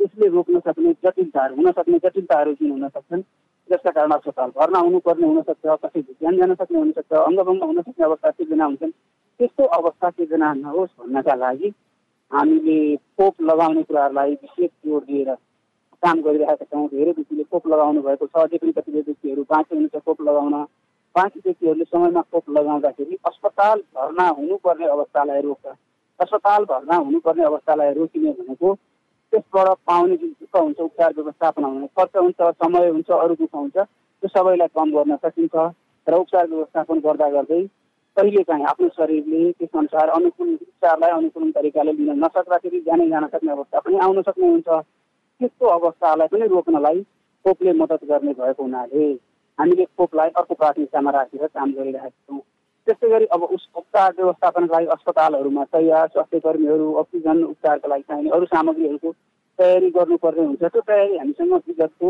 त्यसले 0.00 0.26
रोक्न 0.34 0.60
सक्ने 0.66 0.92
जटिलताहरू 1.04 1.56
हुन 1.56 1.70
सक्ने 1.78 1.98
जटिलताहरू 2.04 2.52
जुन 2.60 2.70
हुन 2.70 2.88
सक्छन् 2.88 3.22
जसका 3.68 3.90
कारण 3.90 4.10
अस्पताल 4.12 4.50
भर्ना 4.56 4.78
हुनुपर्ने 4.86 5.26
हुनसक्छ 5.26 5.76
कसै 5.82 6.00
ज्यान 6.02 6.36
जान 6.38 6.54
सक्ने 6.54 6.78
हुनसक्छ 6.78 7.12
अङ्गभङ्ग 7.18 7.62
हुन 7.62 7.80
सक्ने 7.82 8.04
अवस्था 8.04 8.30
सिर्जना 8.30 8.64
हुन्छन्। 8.64 8.92
त्यस्तो 9.40 9.64
अवस्था 9.78 10.10
सिर्जना 10.10 10.52
नहोस् 10.54 10.96
भन्नका 11.00 11.34
लागि 11.42 11.72
हामीले 12.30 12.78
खोप 12.96 13.42
लगाउने 13.50 13.82
कुराहरूलाई 13.82 14.32
विशेष 14.42 14.70
जोड 14.86 15.04
दिएर 15.04 15.34
काम 16.02 16.20
गरिरहेका 16.22 16.64
छौँ। 16.64 16.86
धेरै 16.88 17.12
व्यक्तिले 17.12 17.44
खोप 17.52 17.66
लगाउनु 17.74 18.02
भएको 18.08 18.26
छ 18.26 18.36
अझै 18.44 18.58
पनि 18.58 18.72
कतिपय 18.78 19.02
व्यक्तिहरू 19.08 19.42
बाँकी 19.52 19.74
हुनुहुन्छ 19.76 20.04
खोप 20.04 20.22
लगाउन 20.28 20.54
बाँकी 21.14 21.40
व्यक्तिहरूले 21.40 21.84
समयमा 21.84 22.20
खोप 22.22 22.50
लगाउँदाखेरि 22.50 23.18
अस्पताल 23.26 23.78
भर्ना 23.96 24.26
हुनुपर्ने 24.30 24.86
अवस्थालाई 24.88 25.40
रोक्छ। 25.42 25.66
अस्पताल 26.20 26.64
भर्ना 26.64 26.96
हुनुपर्ने 26.96 27.44
अवस्थालाई 27.44 27.92
रोकिने 27.94 28.30
भनेको 28.32 28.74
त्यसबाट 29.32 29.68
पाउने 29.86 30.16
जुन 30.16 30.30
दुःख 30.30 30.56
हुन्छ 30.56 30.80
उपचार 30.80 31.12
व्यवस्थापन 31.16 31.64
हुने 31.64 31.86
खर्च 31.98 32.16
हुन्छ 32.16 32.50
समय 32.56 32.88
हुन्छ 32.88 33.10
अरू 33.16 33.34
दुःख 33.34 33.54
हुन्छ 33.54 33.76
त्यो 33.76 34.28
सबैलाई 34.28 34.68
कम 34.74 34.90
गर्न 34.90 35.16
सकिन्छ 35.16 35.54
र 36.06 36.14
उपचार 36.16 36.46
व्यवस्थापन 36.48 36.98
गर्दा 37.00 37.28
गर्दै 37.30 37.62
कहिले 38.16 38.42
काहीँ 38.42 38.64
आफ्नो 38.66 38.88
शरीरले 38.90 39.50
त्यसअनुसार 39.52 40.08
अनुकूल 40.10 40.52
उपचारलाई 40.52 41.10
अनुकूल 41.10 41.50
तरिकाले 41.52 41.92
लिन 41.92 42.24
नसक्दाखेरि 42.24 42.80
जानै 42.86 43.08
जान 43.08 43.26
सक्ने 43.28 43.52
अवस्था 43.52 43.80
पनि 43.80 43.98
आउन 43.98 44.22
सक्ने 44.22 44.48
हुन्छ 44.48 44.68
त्यस्तो 44.68 45.66
अवस्थालाई 45.70 46.28
पनि 46.28 46.46
रोक्नलाई 46.46 47.02
खोपले 47.44 47.72
मद्दत 47.72 48.04
गर्ने 48.04 48.32
भएको 48.34 48.62
हुनाले 48.62 49.08
हामीले 49.60 49.84
खोपलाई 49.84 50.30
अर्को 50.40 50.54
प्राथमिकतामा 50.54 51.10
राखेर 51.12 51.46
काम 51.48 51.72
गरिरहेका 51.72 52.08
छौँ। 52.08 52.40
त्यस्तै 52.86 53.08
गरी 53.08 53.26
अब 53.36 53.42
उस 53.44 53.68
उपचार 53.76 54.12
व्यवस्थापनका 54.18 54.74
लागि 54.74 54.86
अस्पतालहरूमा 54.94 55.64
तयार 55.74 56.06
स्वास्थ्य 56.08 56.38
कर्मीहरू 56.40 56.86
अक्सिजन 57.02 57.42
उपचारका 57.44 57.88
लागि 57.88 58.04
चाहिने 58.08 58.30
अरू 58.36 58.46
सामग्रीहरूको 58.54 59.12
तयारी 59.58 59.90
गर्नुपर्ने 59.98 60.44
हुन्छ। 60.46 60.62
त्यो 60.64 60.80
तयारी 60.80 61.18
हामीसँग 61.18 61.52
विगतको 61.68 62.08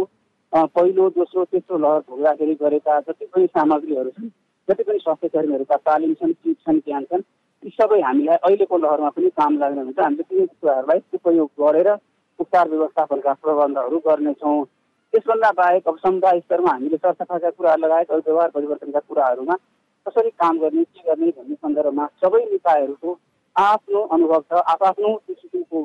पहिलो 0.77 1.09
दोस्रो 1.17 1.45
तेस्रो 1.51 1.79
लहर 1.79 2.01
भोग्दाखेरि 2.09 2.55
गरेका 2.63 3.01
जति 3.01 3.27
पनि 3.35 3.47
सामग्रीहरू 3.59 4.11
छन् 4.11 4.31
जति 4.69 4.83
पनि 4.83 4.99
स्वास्थ्य 4.99 5.29
कर्मीहरूका 5.35 5.77
तालिम 5.89 6.15
छन् 6.21 6.33
सिप 6.33 6.57
छन् 6.67 6.81
ज्ञान 6.87 7.05
छन् 7.11 7.23
यी 7.63 7.71
सबै 7.71 8.01
हामीलाई 8.01 8.37
अहिलेको 8.39 8.77
लहरमा 8.79 9.11
पनि 9.17 9.29
काम 9.37 9.59
लाग्ने 9.59 9.83
हुन्छ। 9.83 9.99
हामीले 10.01 10.23
ती 10.23 10.47
कुराहरूलाई 10.47 11.01
उपयोग 11.15 11.51
गरेर 11.61 11.89
उपचार 12.39 12.69
व्यवस्थापनका 12.69 13.33
प्रबन्धहरू 13.43 13.99
गर्नेछौँ। 14.07 14.59
त्यसभन्दा 15.13 15.51
बाहेक 15.53 15.89
अब 15.89 15.97
समुदाय 15.99 16.41
स्तरमा 16.41 16.73
हामीले 16.73 16.97
सरसफाइका 16.97 17.51
कुराहरू 17.51 17.83
लगायत 17.83 18.11
अरू 18.11 18.23
व्यवहार 18.27 18.51
परिवर्तनका 18.51 19.01
कुराहरूमा 19.09 19.55
कसरी 20.07 20.31
काम 20.41 20.59
गर्ने 20.59 20.85
के 20.85 21.03
गर्ने 21.09 21.31
भन्ने 21.31 21.55
सन्दर्भमा 21.57 22.07
सबै 22.23 22.45
निकायहरूको 22.47 23.19
आफ्नो 23.57 24.01
अनुभव 24.17 24.43
छ 24.43 24.63
आफ्नो 24.75 25.15
किसिमको 25.27 25.83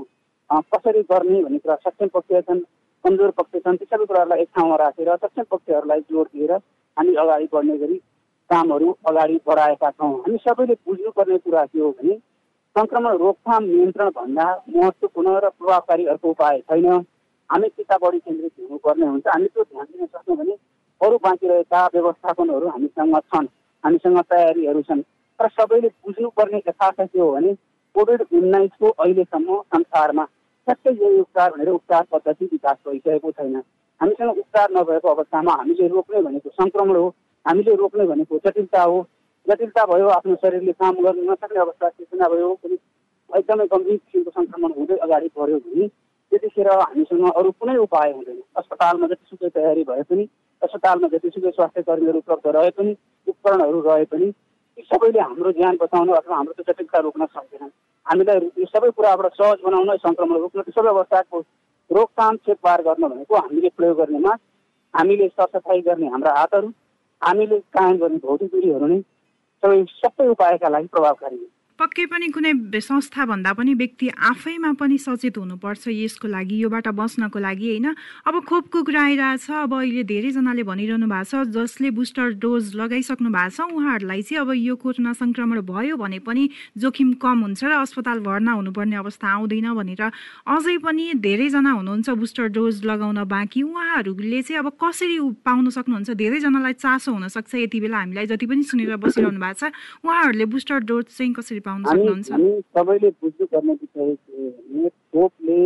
कसरी 0.73 1.01
गर्ने 1.11 1.41
भन्ने 1.43 1.57
कुरा 1.59 1.75
सक्षम 1.85 2.07
पक्ष 2.13 2.41
छन् 2.47 2.61
कमजोर 3.03 3.31
पक्ष 3.39 3.63
छन् 3.65 3.77
ती 3.77 3.85
सबै 3.85 4.05
कुराहरूलाई 4.05 4.41
एक 4.41 4.49
ठाउँमा 4.55 4.75
राखेर 4.83 5.15
सक्षम 5.15 5.49
पक्षहरूलाई 5.51 6.05
जोड 6.11 6.27
दिएर 6.27 6.53
हामी 6.53 7.15
अगाडि 7.23 7.47
बढ्ने 7.53 7.77
गरी 7.77 7.97
कामहरू 8.49 8.95
अगाडि 9.07 9.39
बढाएका 9.47 9.89
छौँ। 9.91 10.13
हामी 10.21 10.37
सबैले 10.37 10.73
बुझ्नुपर्ने 10.85 11.37
कुरा 11.39 11.65
के 11.65 11.79
हो 11.79 11.89
भने 11.91 12.15
सङ्क्रमण 12.75 13.17
रोकथाम 13.17 13.63
नियन्त्रण 13.65 14.09
भन्दा 14.15 14.47
महत्त्वपूर्ण 14.69 15.35
र 15.43 15.49
प्रभावकारी 15.49 16.05
अर्को 16.13 16.29
उपाय 16.29 16.59
छैन। 16.61 17.05
हामी 17.49 17.67
त्यता 17.69 17.97
बढी 17.97 18.19
केन्द्रित 18.19 18.51
हुनुपर्ने 18.59 19.05
हुन्छ। 19.05 19.27
हामी 19.27 19.47
त्यो 19.47 19.63
ध्यान 19.63 19.85
दिन 19.85 20.05
सक्छौँ 20.05 20.37
भने 20.37 20.55
अरू 21.01 21.17
बाँकी 21.23 21.47
रहेका 21.47 21.85
व्यवस्थापनहरू 21.93 22.67
हामीसँग 22.67 23.17
छन्। 23.19 23.47
हामीसँग 23.83 24.19
तयारीहरू 24.29 24.81
छन्। 24.81 25.01
तर 25.39 25.47
सबैले 25.49 25.87
बुझ्नुपर्ने 25.87 26.57
यथार्थ 26.57 27.01
के 27.01 27.19
हो 27.19 27.31
भने 27.31 27.53
कोभिड 27.95 28.21
उन्नाइसको 28.33 28.89
अहिलेसम्म 28.89 29.61
संसारमा 29.73 30.23
ठ्याक्कै 30.67 30.91
यही 30.91 31.19
उपचार 31.19 31.51
भनेर 31.51 31.69
उपचार 31.69 32.03
पद्धति 32.11 32.45
विकास 32.45 32.77
भइसकेको 32.87 33.31
छैन। 33.31 33.55
हामीसँग 34.01 34.37
उपचार 34.37 34.71
नभएको 34.71 35.09
अवस्थामा 35.09 35.53
हामीले 35.53 35.87
रोक्ने 35.87 36.21
भनेको 36.21 36.49
सङ्क्रमण 36.49 36.95
हो 36.95 37.07
हामीले 37.45 37.75
रोक्ने 37.75 38.05
भनेको 38.07 38.37
जटिलता 38.45 38.81
हो। 38.81 39.05
जटिलता 39.47 39.85
भयो 39.85 40.07
आफ्नो 40.09 40.35
शरीरले 40.41 40.71
काम 40.71 40.95
गर्न 41.03 41.29
नसक्ने 41.31 41.59
अवस्था 41.61 41.89
सिर्जना 41.89 42.27
भयो 42.29 42.53
पनि 42.63 42.77
एकदमै 43.29 43.65
गम्भीर 43.71 43.97
किसिमको 43.97 44.31
सङ्क्रमण 44.31 44.71
हुँदै 44.77 44.97
अगाडि 45.05 45.29
बढ्यो 45.37 45.59
भने 45.59 45.87
त्यतिखेर 46.31 46.69
हामीसँग 46.71 47.31
अरू 47.31 47.51
कुनै 47.59 47.75
उपाय 47.85 48.11
हुँदैन। 48.11 48.39
अस्पतालमा 48.61 49.07
जतिसुकै 49.07 49.49
तयारी 49.57 49.83
भए 49.89 50.03
पनि 50.09 50.27
अस्पतालमा 50.61 51.07
जतिसुकै 51.13 51.51
स्वास्थ्य 51.51 51.81
कर्मीहरू 51.87 52.19
उपलब्ध 52.19 52.55
रहे 52.55 52.69
पनि 52.77 52.95
उपकरणहरू 53.27 53.79
रहे 53.87 54.05
पनि 54.13 54.31
ती 54.31 54.81
सबैले 54.91 55.19
हाम्रो 55.19 55.51
ज्यान 55.59 55.77
बचाउन 55.81 56.09
अथवा 56.13 56.35
हाम्रो 56.35 56.53
त्यो 56.53 56.71
जटिलता 56.71 56.99
रोक्न 56.99 57.25
सक्दैनन्। 57.25 57.73
हामीलाई 58.05 58.39
यो 58.61 58.65
सबै 58.67 58.89
कुराबाट 58.97 59.33
सहज 59.33 59.59
बनाउन 59.65 59.97
सङ्क्रमण 59.97 60.37
रोक्न 60.37 60.61
त्यो 60.61 60.75
सबै 60.77 60.89
अवस्थाको 60.89 61.39
रोकथाम 61.89 62.35
चेकबार 62.45 62.81
गर्न 62.81 63.07
भनेको 63.07 63.35
हामीले 63.35 63.69
प्रयोग 63.77 63.97
गर्नेमा 63.97 64.33
हामीले 64.93 65.27
सरसफाइ 65.27 65.81
गर्ने 65.87 66.07
हाम्रा 66.07 66.31
हातहरू 66.37 66.69
हामीले 67.21 67.59
कायम 67.77 67.97
गर्ने 67.97 68.17
भौतिक 68.25 68.51
दूरीहरू 68.51 68.87
नै 68.87 68.99
सबै 69.63 69.77
सबै 69.95 70.27
उपायका 70.27 70.69
लागि 70.69 70.87
प्रभावकारी 70.87 71.37
पक्कै 71.79 72.05
पनि 72.07 72.27
कुनै 72.31 72.79
संस्था 72.79 73.25
भन्दा 73.27 73.51
पनि 73.53 73.73
व्यक्ति 73.75 74.07
आफैमा 74.07 74.71
पनि 74.79 74.97
सचेत 74.97 75.37
हुनुपर्छ 75.37 75.87
यसको 75.91 76.27
लागि 76.27 76.55
योबाट 76.63 76.87
बस्नको 76.95 77.39
लागि 77.39 77.67
होइन? 77.69 77.87
अब 78.23 78.35
खोपको 78.47 78.83
कुरा 78.87 79.01
आइरहेछ 79.03 79.51
अब 79.51 79.73
अहिले 79.75 80.03
धेरैजनाले 80.07 80.63
भनिरहनु 80.63 81.07
भएको 81.11 81.27
छ 81.27 81.43
जसले 81.51 81.91
बुस्टर 81.91 82.39
डोज 82.39 82.75
लगाइसक्नु 82.79 83.29
भएको 83.29 83.51
छ 83.51 83.67
उहाँहरूलाई 83.75 84.21
चाहिँ 84.23 84.39
अब 84.39 84.51
यो 84.55 84.75
कोरोना 84.79 85.11
सङ्क्रमण 85.19 85.61
भयो 85.67 85.97
भने 85.99 86.19
पनि 86.23 86.43
जोखिम 86.79 87.11
कम 87.19 87.43
हुन्छ 87.43 87.63
र 87.67 87.71
अस्पताल 87.83 88.19
भर्ना 88.23 88.51
हुनुपर्ने 88.55 88.95
अवस्था 88.95 89.27
आउँदैन 89.35 89.67
भनेर 89.75 90.03
अझै 90.47 90.77
पनि 90.79 91.03
धेरैजना 91.27 91.71
हुनुहुन्छ 91.75 92.09
बुस्टर 92.15 92.55
डोज 92.55 92.85
लगाउन 92.87 93.19
बाँकी। 93.27 93.61
उहाँहरूले 93.67 94.41
चाहिँ 94.47 94.59
अब 94.63 94.71
कसरी 94.79 95.19
पाउन 95.43 95.69
सक्नुहुन्छ? 95.75 96.09
धेरैजनालाई 96.23 96.73
चासो 96.79 97.11
हुनसक्छ 97.11 97.55
यति 97.67 97.79
बेला 97.83 97.99
हामीलाई 97.99 98.25
जति 98.31 98.45
पनि 98.47 98.63
सुनेर 98.63 98.95
बसिरहनु 98.95 99.39
भएको 99.43 99.59
छ 99.59 99.75
उहाँहरूले 100.07 100.45
बुस्टर 100.55 100.79
डोज 100.87 101.05
चाहिँ 101.11 101.33
कसरी 101.35 101.63
पाउन 101.65 101.83
सक्नुहुन्छ? 101.83 102.31
हामी 102.31 102.51
सबैले 102.77 103.09
बुझ्नुपर्ने 103.21 103.73
विषय 103.73 104.15
के 104.15 104.89
खोपले 104.89 105.59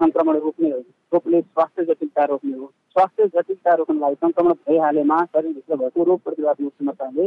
सङ्क्रमण 0.00 0.36
रोक्ने 0.44 0.70
हो 0.70 0.80
खोपले 1.12 1.40
स्वास्थ्य 1.40 1.84
जटिलता 1.84 2.24
रोक्ने 2.30 2.56
हो। 2.56 2.66
स्वास्थ्य 2.92 3.26
जटिलता 3.34 3.74
रोक्नलाई 3.74 4.14
सङ्क्रमण 4.14 4.52
भइहालेमा 4.68 5.24
शरीरभित्र 5.24 5.76
भएको 5.76 6.04
रोग 6.04 6.20
प्रतिरोधात्मक 6.24 6.72
क्षमताले 6.72 7.26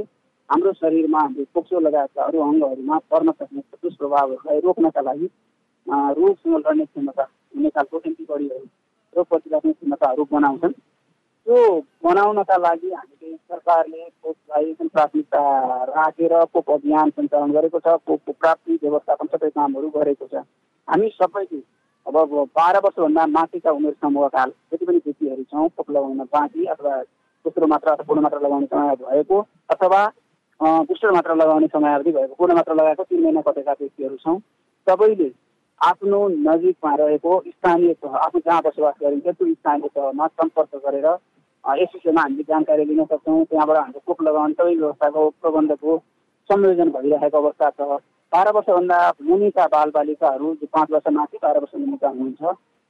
हाम्रो 0.49 0.71
शरीरमा 0.73 1.19
हाम्रो 1.19 1.43
पोक्सो 1.53 1.79
लगायतका 1.79 2.23
अरू 2.23 2.39
अङ्गहरूमा 2.41 2.97
पर्न 3.11 3.31
सक्ने 3.31 3.61
दुष्प्रभावहरूलाई 3.83 4.59
रोक्नका 4.67 5.01
लागि 5.01 5.27
रोगसँग 6.17 6.55
लड्ने 6.67 6.85
क्षमता 6.85 7.23
हुने 7.23 7.69
खालको 7.75 8.01
एन्टिबडीहरू 8.05 8.65
रोग 9.15 9.25
प्रतिरोधात्मक 9.27 9.75
क्षमताहरू 9.75 10.23
बनाउँछन्। 10.31 10.73
त्यो 11.47 11.59
बनाउनका 12.05 12.57
लागि 12.57 12.89
हामीले 12.91 13.35
सरकारले 13.35 14.03
खोपलाई 14.23 14.65
जुन 14.71 14.87
प्राथमिकता 14.87 15.41
राखेर 15.89 16.33
खोप 16.45 16.69
अभियान 16.71 17.09
सञ्चालन 17.09 17.51
गरेको 17.51 17.79
छ 17.79 17.95
खोपको 18.07 18.31
प्राप्ति 18.39 18.79
व्यवस्थापन 18.83 19.27
सबै 19.33 19.49
कामहरू 19.49 19.89
गरेको 19.95 20.27
छ। 20.27 20.43
हामी 20.87 21.09
सबैले 21.15 21.61
अब 22.05 22.15
बाह्र 22.57 22.77
वर्षभन्दा 22.85 23.25
माथिका 23.33 23.71
उमेर 23.71 23.93
समूहका 24.01 24.45
जति 24.45 24.85
पनि 24.85 25.01
व्यक्तिहरू 25.05 25.43
छौँ 25.43 25.67
खोप 25.69 25.91
लगाउन 25.91 26.23
बाँकी 26.29 26.65
अथवा 26.73 26.95
दोस्रो 27.45 27.67
मात्रा 27.67 27.93
अथवा 27.93 28.05
पूर्ण 28.07 28.21
मात्रा 28.21 28.39
लगाउने 28.39 28.65
समय 28.67 28.95
भएको 29.01 29.45
अथवा 29.69 30.01
बुस्टर 30.59 31.11
मात्रा 31.11 31.33
लगाउने 31.35 31.67
समयावधि 31.67 32.11
भएको 32.11 32.35
पूर्ण 32.35 32.55
मात्रा 32.55 32.75
लगाएको 32.75 33.03
तिन 33.03 33.23
महिना 33.23 33.41
कतेका 33.41 33.71
व्यक्तिहरू 33.81 34.15
छौँ 34.17 34.39
सबैले 34.87 35.29
आफ्नो 35.81 36.17
नजिकमा 36.29 36.93
रहेको 36.95 37.31
स्थानीय 37.47 37.93
तह 38.01 38.15
आफू 38.17 38.39
जहाँ 38.39 38.61
बसोबास 38.65 38.95
गरिन्छ 39.01 39.27
त्यो 39.27 39.53
स्थानीय 39.53 39.89
तहमा 39.95 40.27
सम्पर्क 40.29 40.81
गरेर 40.85 41.07
यस 41.63 41.91
विषयमा 41.95 42.21
हामीले 42.21 42.43
जानकारी 42.43 42.85
लिन 42.85 43.03
सक्छौँ। 43.05 43.43
त्यहाँबाट 43.45 43.77
हाम्रो 43.77 43.99
खोप 44.07 44.21
लगाउने 44.23 44.53
सबै 44.53 44.75
व्यवस्थाको 44.75 45.29
प्रबन्धको 45.41 45.97
संयोजन 46.49 46.89
भइरहेको 46.91 47.37
अवस्था 47.37 47.69
छ। 47.69 47.99
बाह्र 48.31 48.51
वर्षभन्दा 48.55 48.97
मुनिका 49.21 49.65
बालबालिकाहरू 49.67 50.53
जो 50.55 50.67
पाँच 50.73 50.91
वर्ष 50.91 51.07
माथि 51.13 51.37
बाह्र 51.43 51.59
वर्ष 51.59 51.75
मुनिका 51.75 52.09
हुनुहुन्छ 52.09 52.41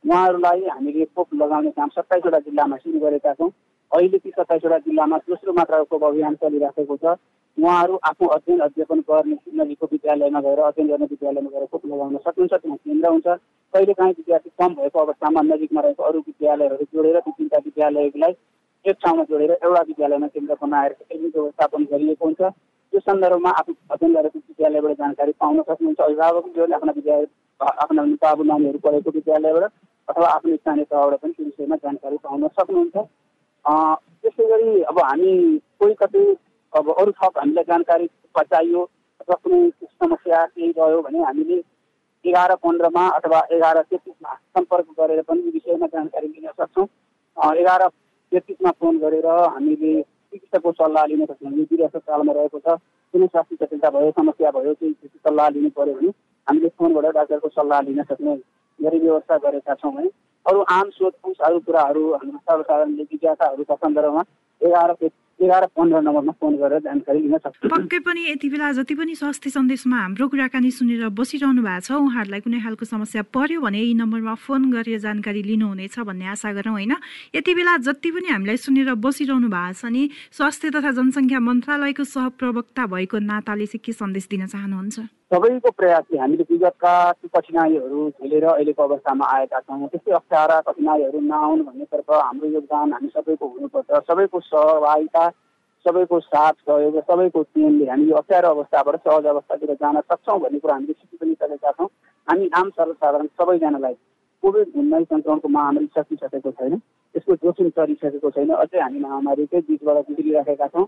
उहाँहरूलाई 0.04 0.62
हामीले 0.68 1.06
खोप 1.16 1.34
लगाउने 1.42 1.72
काम 1.72 1.90
सत्ताइसवटा 1.96 2.40
जिल्लामा 2.46 2.78
सुरु 2.78 3.00
गरेका 3.00 3.34
छौँ। 3.34 3.50
अहिले 3.92 4.18
ती 4.18 4.30
सत्ताइसवटा 4.30 4.78
जिल्लामा 4.88 5.18
दोस्रो 5.28 5.54
मात्राको 5.54 5.98
अभियान 6.00 6.36
चलिराखेको 6.42 6.96
छ। 6.98 7.16
उहाँहरू 7.58 7.96
आफू 8.10 8.26
अध्ययन 8.36 8.60
अध्यापन 8.66 9.00
गर्ने 9.10 9.36
नजिकको 9.60 9.88
विद्यालयमा 9.92 10.40
गएर 10.42 10.60
अध्ययन 10.64 10.88
गर्ने 10.88 11.06
विद्यालयमा 11.12 11.50
गएर 11.52 11.66
खोप 11.72 11.86
लगाउन 11.86 12.18
सक्नुहुन्छ 12.18 12.54
त्यहाँ 12.54 12.78
केन्द्र 12.78 13.10
हुन्छ। 13.12 13.28
कहिलेकाहीँ 13.74 14.14
विद्यार्थी 14.18 14.50
कम 14.60 14.74
भएको 14.76 15.00
अवस्थामा 15.00 15.42
नजिकमा 15.52 15.82
रहेको 15.82 16.04
अरू 16.04 16.20
विद्यालयहरू 16.28 16.86
जोडेर 16.96 17.20
ती 17.20 17.32
तिनवटा 17.32 17.58
विद्यालयलाई 17.68 18.34
एक 18.86 18.96
ठाउँमा 19.04 19.24
जोडेर 19.30 19.52
एउटा 19.52 19.82
विद्यालयमा 19.92 20.28
केन्द्र 20.28 20.56
बनाएर 20.62 20.92
केन्द्र 21.02 21.40
व्यवस्थापन 21.40 21.84
गरिएको 21.92 22.26
हुन्छ। 22.26 22.42
त्यो 22.42 23.00
सन्दर्भमा 23.00 23.50
आफू 23.60 23.72
अध्ययन 23.92 24.14
गरेको 24.16 24.40
विद्यालयबाट 24.40 24.98
जानकारी 24.98 25.32
पाउन 25.40 25.62
सक्नुहुन्छ। 25.62 26.00
अभिभावकहरूले 26.00 26.76
आफ्ना 26.76 26.92
विद्यालय 26.96 27.28
आफ्ना 27.60 28.04
बाबु 28.24 28.44
नानीहरू 28.44 28.80
पढेको 28.86 29.10
विद्यालयबाट 29.12 29.72
अथवा 30.08 30.28
आफ्नो 30.28 30.56
स्थानीय 30.56 30.86
तहबाट 30.92 31.20
पनि 31.22 31.34
त्यो 31.36 31.46
विषयमा 31.46 31.76
जानकारी 31.84 32.18
पाउन 32.24 32.48
सक्नुहुन्छ। 32.48 32.98
त्यसै 33.66 34.48
गरी 34.50 34.82
अब 34.92 35.00
हामी 35.00 35.34
कोही 35.80 35.94
कतै 36.00 36.24
अब 36.74 36.90
अरू 36.92 37.12
थप 37.12 37.38
हामीलाई 37.40 37.64
जानकारी 37.68 38.08
चाहियो 38.38 38.82
अथवा 39.22 39.36
कुनै 39.44 39.60
समस्या 39.84 40.46
केही 40.46 40.72
रह्यो 40.78 41.02
भने 41.02 41.24
हामीले 41.24 41.62
एघार 42.26 42.56
पन्ध्रमा 42.64 43.08
अथवा 43.18 43.40
एघार 43.52 43.82
तेत्तिसमा 43.82 44.34
सम्पर्क 44.58 44.88
गरेर 45.00 45.22
पनि 45.28 45.42
यो 45.46 45.52
विषयमा 45.52 45.88
जानकारी 45.94 46.28
लिन 46.28 46.48
सक्छौँ। 46.60 46.88
एघार 47.58 47.88
तेत्तिसमा 48.32 48.72
फोन 48.80 48.98
गरेर 49.00 49.28
हामीले 49.28 49.94
चिकित्सकको 50.02 50.72
सल्लाह 50.72 51.06
लिन 51.12 51.26
सक्छौँ। 51.26 51.52
यो 51.52 51.66
वीर 51.72 51.84
अस्पतालमा 51.86 52.34
रहेको 52.34 52.60
छ। 52.60 52.78
कुनै 53.14 53.28
स्वास्थ्य 53.28 53.56
जटिलता 53.62 53.90
भयो 53.90 54.12
समस्या 54.18 54.52
भयो 54.58 54.74
केही 54.74 54.94
सल्लाह 55.28 55.50
लिनु 55.56 55.70
पऱ्यो 55.78 55.94
भने 55.94 56.10
हामीले 56.48 56.70
फोनबाट 56.78 57.14
डाक्टरको 57.16 57.50
सल्लाह 57.58 57.82
लिन 57.88 58.04
सक्ने 58.10 58.36
गरी 58.80 59.00
व्यवस्था 59.00 59.38
गरेका 59.46 59.74
छौँ 59.82 59.94
है 59.98 60.06
अरू 60.46 60.62
आम 60.70 60.90
सोधपुछ 60.90 61.38
अरू 61.40 61.60
कुराहरू 61.60 62.12
हाम्रो 62.14 62.38
सर्वसाधारणले 62.38 63.04
जिज्ञासाहरूका 63.04 63.76
सन्दर्भमा। 63.76 64.22
एघार 64.62 64.94
एघार 65.40 65.66
पन्ध्र 65.78 66.00
नम्बरमा 66.02 66.34
फोन 66.42 66.56
गरेर 66.58 66.80
जानकारी 66.86 67.20
लिन 67.22 67.38
सक्छ। 67.38 67.72
पक्कै 67.72 68.00
पनि 68.06 68.22
यति 68.30 68.50
बेला 68.50 68.72
जति 68.78 68.96
पनि 68.96 69.16
स्वास्थ्य 69.16 69.50
सन्देशमा 69.50 69.98
हाम्रो 69.98 70.28
कुराकानी 70.28 70.72
सुनेर 70.72 71.10
बसिरहनु 71.10 71.62
भएको 71.62 71.82
छ 71.82 71.92
उहाँहरूलाई 71.98 72.42
कुनै 72.46 72.60
खालको 72.62 72.86
समस्या 72.86 73.22
पर्यो 73.34 73.62
भने 73.62 73.80
यी 73.82 73.94
नम्बरमा 73.98 74.36
फोन 74.36 74.62
गरेर 74.72 75.00
जानकारी 75.00 75.42
लिनुहुनेछ 75.44 76.00
भन्ने 76.00 76.26
आशा 76.36 76.52
गरौँ 76.54 76.74
होइन? 76.74 76.94
यति 77.36 77.52
बेला 77.54 77.78
जति 77.88 78.10
पनि 78.12 78.28
हामीलाई 78.30 78.58
सुनेर 78.58 78.94
बसिरहनु 79.02 79.50
भएको 79.50 79.80
छ 79.82 79.86
नि 79.90 80.04
स्वास्थ्य 80.38 80.70
तथा 80.78 80.92
जनसङ्ख्या 81.00 81.40
मन्त्रालयको 81.40 82.04
सहप्रवक्ता 82.06 82.86
भएको 82.86 83.18
नाताले 83.18 83.66
चाहिँ 83.66 83.82
के 83.82 83.92
सन्देश 83.94 84.28
दिन 84.30 84.46
चाहनुहुन्छ? 84.46 85.00
सबैको 85.32 85.70
प्रयासले 85.72 86.18
हामीले 86.20 86.44
विगतका 86.44 86.94
कठिनाइहरू 87.32 88.00
झेलेर 88.20 88.46
अहिलेको 88.52 88.84
अवस्थामा 88.84 89.26
आएका 89.32 89.60
छौँ। 89.64 89.88
त्यस्तै 89.88 90.12
अप्ठ्यारा 90.12 90.60
कठिनाइहरू 90.68 91.20
नआउनु 91.24 91.64
भन्नेतर्फ 91.64 92.10
हाम्रो 92.12 92.48
योगदान 92.52 92.94
हामी 92.94 93.08
सबैको 93.16 93.46
हुनुपर्छ। 93.48 93.90
सबैको 94.12 94.40
सहभागिता 94.52 95.24
सबैको 95.86 96.20
साथ 96.20 96.54
सहयोग 96.62 97.00
सबैको 97.02 97.42
टिमले 97.44 97.86
हामी 97.90 98.06
यो 98.10 98.16
अप्ठ्यारो 98.16 98.50
अवस्थाबाट 98.50 98.96
सहज 99.02 99.26
अवस्थातिर 99.26 99.74
जान 99.74 100.00
सक्छौँ 100.02 100.40
भन्ने 100.40 100.60
कुरा 100.60 100.74
हामीले 100.74 100.94
सिकि 100.94 101.18
पनि 101.18 101.34
सकेका 101.34 101.72
छौँ। 101.72 101.88
हामी 102.28 102.50
आम 102.56 102.70
सर्वसाधारण 102.70 103.28
सबैजनालाई 103.40 103.94
कोभिड 104.44 104.68
उन्नाइस 104.78 105.08
सङ्क्रमणको 105.08 105.48
महामारी 105.50 105.90
सकिसकेको 105.98 106.52
छैन। 106.52 106.74
यसको 107.16 107.36
जोखिम 107.36 107.70
चलिसकेको 107.70 108.30
छैन। 108.30 108.50
अझै 108.56 108.80
हामी 108.80 109.00
महामारीकै 109.00 109.62
बिचबाट 109.62 109.98
गुज्रिराखेका 110.10 110.68
छौँ। 110.68 110.86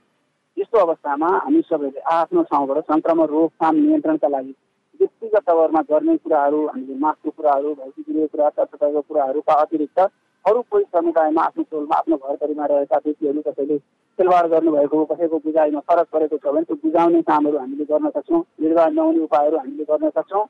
यस्तो 0.58 0.78
अवस्थामा 0.80 1.30
हामी 1.38 1.62
सबैले 1.70 2.00
आफ्नो 2.14 2.44
ठाउँबाट 2.52 2.86
सङ्क्रमण 2.92 3.26
रोकथाम 3.28 3.76
नियन्त्रणका 3.76 4.28
लागि 4.28 4.54
व्यक्तिगत 5.00 5.44
तवरमा 5.48 5.82
गर्ने 5.90 6.18
कुराहरू 6.18 6.60
हामीले 6.68 6.98
मास्कको 7.02 7.30
कुराहरू 7.38 7.74
भैँसी 7.74 8.28
कुरा 8.28 8.50
सरसफाइको 8.50 9.02
कुराहरूका 9.02 9.54
अतिरिक्त 9.62 10.00
अरू 10.46 10.62
कोही 10.72 10.84
समुदायमा 10.86 11.42
आफ्नो 11.44 11.64
टोलमा 11.72 11.96
आफ्नो 11.96 12.16
घरभरिमा 12.18 12.66
रहेका 12.66 12.98
व्यक्तिहरू 13.06 13.42
कसैले 13.42 13.78
खेलवाड 14.20 14.46
गर्नुभएको 14.48 15.04
कसैको 15.06 15.38
बुझाइमा 15.40 15.80
फरक 15.88 16.08
परेको 16.14 16.38
छ 16.38 16.48
भने 16.48 16.64
त्यो 16.64 16.76
बुझाउने 16.84 17.22
कामहरू 17.30 17.58
हामीले 17.58 17.86
गर्न 17.86 18.10
सक्छौँ 18.10 18.42
निर्वाह 18.62 18.90
नहुने 18.92 19.20
उपायहरू 19.24 19.58
हामीले 19.58 19.86
गर्न 19.92 20.10
सक्छौँ। 20.12 20.46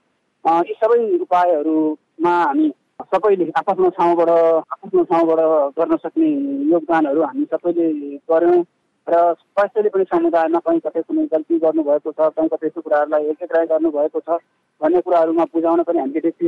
यी 0.63 0.73
सबै 0.75 0.97
उपायहरूमा 1.19 2.34
हामी 2.41 2.69
सबैले 3.13 3.51
आफ्नो 3.56 3.89
ठाउँबाट 3.91 4.29
आफ्नो 4.29 5.03
ठाउँबाट 5.06 5.39
गर्न 5.77 5.97
सक्ने 5.97 6.29
योगदानहरू 6.71 7.21
हामी 7.23 7.45
सबैले 7.53 7.88
गऱ्यौँ 8.29 8.60
र 9.08 9.15
स्वास्थ्यले 9.36 9.89
पनि 9.89 10.03
समुदायमा 10.12 10.60
कहीँ 10.65 10.79
कतै 10.79 11.01
कुनै 11.03 11.25
गल्ती 11.32 11.58
गर्नुभएको 11.60 12.12
छ 12.12 12.34
कहीँ 12.34 12.49
कतै 12.49 12.67
यस्तो 12.67 12.82
कुराहरूलाई 12.82 13.25
एकट्राई 13.32 13.65
गर्नुभएको 13.71 14.19
छ 14.19 14.38
भन्ने 14.82 15.01
कुराहरूमा 15.01 15.45
बुझाउन 15.53 15.84
पनि 15.84 15.99
हामीले 15.99 16.19
व्यक्ति 16.19 16.45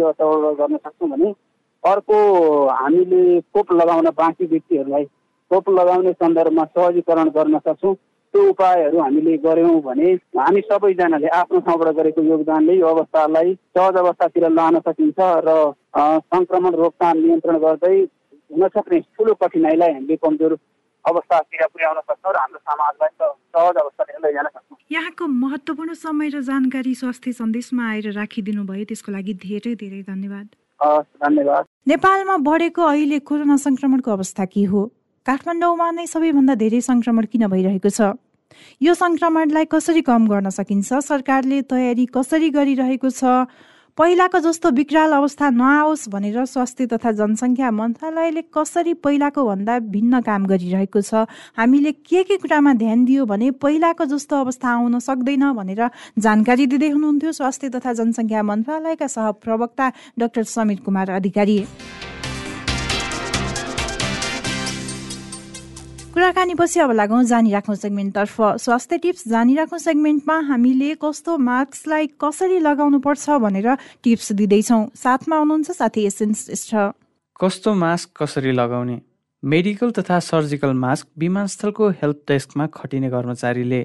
गर्न 0.59 0.77
सक्छौँ 0.77 1.09
भने 1.09 1.33
अर्को 1.85 2.17
हामीले 2.67 3.39
खोप 3.53 3.71
लगाउन 3.73 4.09
बाँकी 4.17 4.45
व्यक्तिहरूलाई 4.45 5.05
खोप 5.51 5.69
लगाउने 5.69 6.11
सन्दर्भमा 6.13 6.63
सहजीकरण 6.65 7.29
गर्न 7.37 7.59
सक्छौँ। 7.59 7.95
त्यो 8.33 8.43
उपायहरू 8.49 8.99
हामीले 8.99 9.37
गऱ्यौँ 9.45 9.81
भने 9.81 10.11
हामी 10.37 10.61
सबैजनाले 10.61 11.27
आफ्नो 11.39 11.59
ठाउँबाट 11.65 11.95
गरेको 11.95 12.21
योगदानले 12.23 12.73
यो 12.77 12.87
अवस्थालाई 12.87 13.53
सहज 13.77 13.97
अवस्थातिर 13.97 14.49
लान 14.51 14.79
सकिन्छ 14.87 15.19
र 15.47 15.51
सङ्क्रमण 16.33 16.75
रोकथाम 16.75 17.17
नियन्त्रण 17.17 17.57
गर्दै 17.65 17.95
हुन 18.51 18.67
सक्ने 18.75 18.99
ठुलो 19.15 19.33
कठिनाइलाई 19.43 19.93
हामीले 19.93 20.15
कमजोर 20.25 20.57
अवस्थातिर 21.05 21.65
पुर्याउन 21.67 21.99
सक्छौँ 22.01 22.33
र 22.33 22.37
हाम्रो 22.37 22.59
समाजलाई 22.59 23.11
सहज 23.19 23.75
अवस्थातिर 23.83 24.19
लैजान 24.25 24.47
सक्छौँ। 24.47 24.77
यहाँको 24.91 25.27
महत्त्वपूर्ण 25.45 25.93
समय 26.01 26.29
र 26.35 26.41
जानकारी 26.49 26.93
स्वास्थ्य 26.95 27.31
सन्देशमा 27.39 27.89
आएर 27.91 28.11
राखिदिनु 28.19 28.63
भयो 28.65 28.85
त्यसको 28.91 29.11
लागि 29.11 29.33
धेरै 29.45 29.75
धेरै 29.85 30.01
धन्यवाद। 30.11 30.47
धन्यवाद। 31.23 31.65
नेपालमा 31.87 32.37
बढेको 32.37 32.81
अहिले 32.81 33.19
कोरोना 33.19 33.55
संक्रमणको 33.57 34.11
अवस्था 34.11 34.45
के 34.45 34.63
हो? 34.63 34.91
काठमाडौँमा 35.25 35.91
नै 35.91 36.05
सबैभन्दा 36.05 36.55
धेरै 36.55 36.81
संक्रमण 36.81 37.25
किन 37.25 37.47
भइरहेको 37.47 37.89
छ? 37.89 38.01
यो 38.81 38.93
संक्रमणलाई 38.93 39.65
कसरी 39.65 40.01
कम 40.01 40.25
गर्न 40.27 40.49
सकिन्छ? 40.49 40.93
सरकारले 40.93 41.61
तयारी 41.61 42.05
कसरी 42.05 42.49
गरिरहेको 42.49 43.09
छ? 43.09 43.23
पहिलाको 43.97 44.39
जस्तो 44.43 44.69
विकराल 44.75 45.11
अवस्था 45.15 45.49
नआओस् 45.55 46.09
भनेर 46.11 46.43
स्वास्थ्य 46.45 46.85
तथा 46.93 47.11
जनसङ्ख्या 47.15 47.69
मन्त्रालयले 47.71 48.41
कसरी 48.51 48.93
पहिलाको 48.99 49.45
भन्दा 49.47 49.77
भिन्न 49.87 50.19
काम 50.19 50.45
गरिरहेको 50.51 51.01
छ? 51.01 51.23
हामीले 51.55 51.91
के 52.03 52.23
के 52.27 52.37
कुरामा 52.43 52.73
ध्यान 52.75 53.05
दियो 53.07 53.25
भने 53.25 53.51
पहिलाको 53.55 54.05
जस्तो 54.11 54.35
अवस्था 54.35 54.67
आउन 54.67 54.99
सक्दैन 54.99 55.47
भनेर 55.55 55.81
जानकारी 56.19 56.67
दिँदै 56.67 56.89
हुनुहुन्थ्यो। 56.91 57.31
स्वास्थ्य 57.31 57.69
तथा 57.71 57.93
जनसङ्ख्या 57.95 58.43
मन्त्रालयका 58.43 59.07
सहप्रवक्ता 59.07 59.91
डाक्टर 60.19 60.43
समीर 60.43 60.79
कुमार 60.83 61.15
अधिकारी। 61.15 61.57
कुराकानी 66.15 66.53
पछि 66.55 66.79
अब 66.79 66.91
लागौँ 66.95 67.23
जानिराखौँ 67.27 67.75
सेगमेन्टतर्फ। 67.75 68.35
स्वास्थ्य 68.63 68.97
टिप्स 69.03 69.27
जानिराखौँ 69.27 69.79
सेगमेन्टमा 69.79 70.37
हामीले 70.47 70.93
कस्तो 70.95 71.37
मास्कलाई 71.37 72.07
कसरी 72.23 72.59
लगाउनु 72.63 72.99
पर्छ 73.03 73.29
भनेर 73.43 73.67
टिप्स 73.99 74.31
दिँदैछौँ। 74.31 74.95
साथमा 74.95 75.37
हुनुहुन्छ 75.37 75.71
साथी 75.75 76.05
एसेन्स 76.07 76.71
कस्तो 77.35 77.73
मास्क 77.75 78.09
कसरी 78.15 78.51
लगाउने? 78.55 78.97
मेडिकल 79.43 79.91
तथा 79.91 80.19
सर्जिकल 80.23 80.71
मास्क 80.71 81.07
विमानस्थलको 81.19 81.89
हेल्प 81.99 82.23
डेस्कमा 82.27 82.67
खटिने 82.71 83.09
कर्मचारीले 83.11 83.81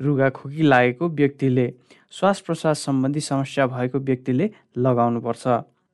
रुगा 0.00 0.30
खोकी 0.30 0.62
लागेको 0.62 1.08
व्यक्तिले 1.10 1.66
श्वास 2.14 2.40
प्रश्वास 2.46 2.86
सम्बन्धी 2.86 3.20
समस्या 3.20 3.66
भएको 3.66 3.98
व्यक्तिले 3.98 4.50
लगाउनुपर्छ। 4.78 5.46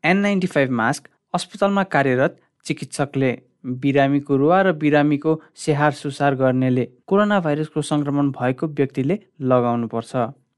एन 0.05 0.17
नाइन्टी 0.19 0.47
फाइभ 0.47 0.71
मास्क 0.77 1.09
अस्पतालमा 1.35 1.83
कार्यरत 1.89 2.37
चिकित्सकले। 2.67 3.39
बिरामीको 3.65 4.37
रुवा 4.37 4.61
र 4.63 4.73
बिरामीको 4.73 5.33
स्याहार 5.55 5.93
सुसार 5.93 6.35
गर्नेले 6.35 6.85
कोरोना 7.07 7.41
भाइरसको 7.41 7.83
सङ्क्रमण 7.83 8.31
भएको 8.39 8.67
व्यक्तिले 8.79 9.19
लगाउनुपर्छ। 9.53 10.13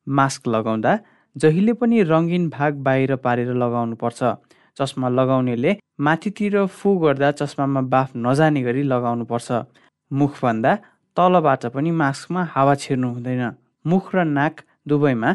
मास्क 0.07 0.49
लगाउँदा 0.49 0.93
जहिले 1.37 1.73
पनि 1.81 2.03
रङ्गिन 2.03 2.49
भाग 2.51 2.73
बाहिर 2.87 3.17
पारेर 3.17 3.53
लगाउनुपर्छ। 3.55 4.21
चस्मा 4.77 5.09
लगाउनेले 5.09 5.77
माथितिर 6.01 6.65
फु 6.67 6.89
गर्दा 6.99 7.31
चस्मामा 7.41 7.81
बाफ 7.93 8.17
नजाने 8.17 8.63
गरी 8.63 8.83
लगाउनुपर्छ। 8.83 9.49
मुखभन्दा 10.11 10.73
तलबाट 11.17 11.67
पनि 11.75 11.91
मास्कमा 12.03 12.43
हावा 12.55 12.75
छिर्नु 12.83 13.09
हुँदैन। 13.15 13.43
मुख 13.85 14.15
र 14.15 14.25
नाक 14.25 14.61
दुवैमा 14.89 15.31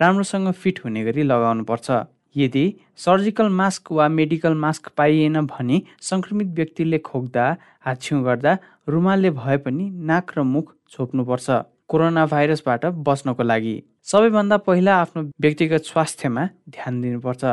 राम्रोसँग 0.00 0.50
फिट 0.52 0.76
हुने 0.84 1.04
गरी 1.04 1.22
लगाउनुपर्छ। 1.22 1.88
यदि 2.36 2.64
सर्जिकल 3.04 3.48
मास्क 3.60 3.92
वा 3.92 4.08
मेडिकल 4.08 4.54
मास्क 4.64 4.88
पाइएन 4.96 5.40
भने 5.46 5.80
सङ्क्रमित 6.10 6.48
व्यक्तिले 6.58 6.98
खोक्दा 7.08 7.44
हाछ्यौँ 7.86 8.22
गर्दा 8.24 8.52
रुमालले 8.88 9.30
भए 9.40 9.56
पनि 9.64 9.90
नाक 10.10 10.32
र 10.38 10.42
मुख 10.52 10.74
छोप्नुपर्छ। 10.90 11.62
कोरोना 11.88 12.24
भाइरसबाट 12.26 12.84
बच्नको 13.08 13.42
लागि 13.42 13.74
सबैभन्दा 14.10 14.56
पहिला 14.66 14.92
आफ्नो 15.00 15.22
व्यक्तिगत 15.44 15.82
स्वास्थ्यमा 15.90 16.44
ध्यान 16.74 17.00
दिनुपर्छ। 17.00 17.44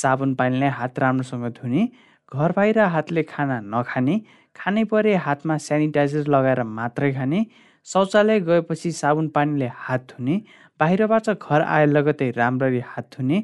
साबुन 0.00 0.34
पानीले 0.34 0.66
हात 0.78 0.98
राम्रोसँग 0.98 1.46
धुने 1.58 1.82
घर 2.32 2.52
बाहिर 2.56 2.78
हातले 2.94 3.22
खाना 3.32 3.56
नखाने 3.74 4.16
खानै 4.56 4.84
परे 4.90 5.14
हातमा 5.26 5.56
सेनिटाइजर 5.66 6.26
लगाएर 6.34 6.62
मात्रै 6.78 7.12
खाने 7.12 7.40
शौचालय 7.86 8.40
गएपछि 8.48 8.90
साबुन 8.92 9.28
पानीले 9.36 9.68
हात 9.84 10.02
धुने 10.10 10.34
बाहिरबाट 10.80 11.30
घर 11.30 11.60
आए 11.76 11.86
लगतै 11.86 12.30
राम्ररी 12.36 12.82
हात 12.86 13.06
धुने 13.16 13.38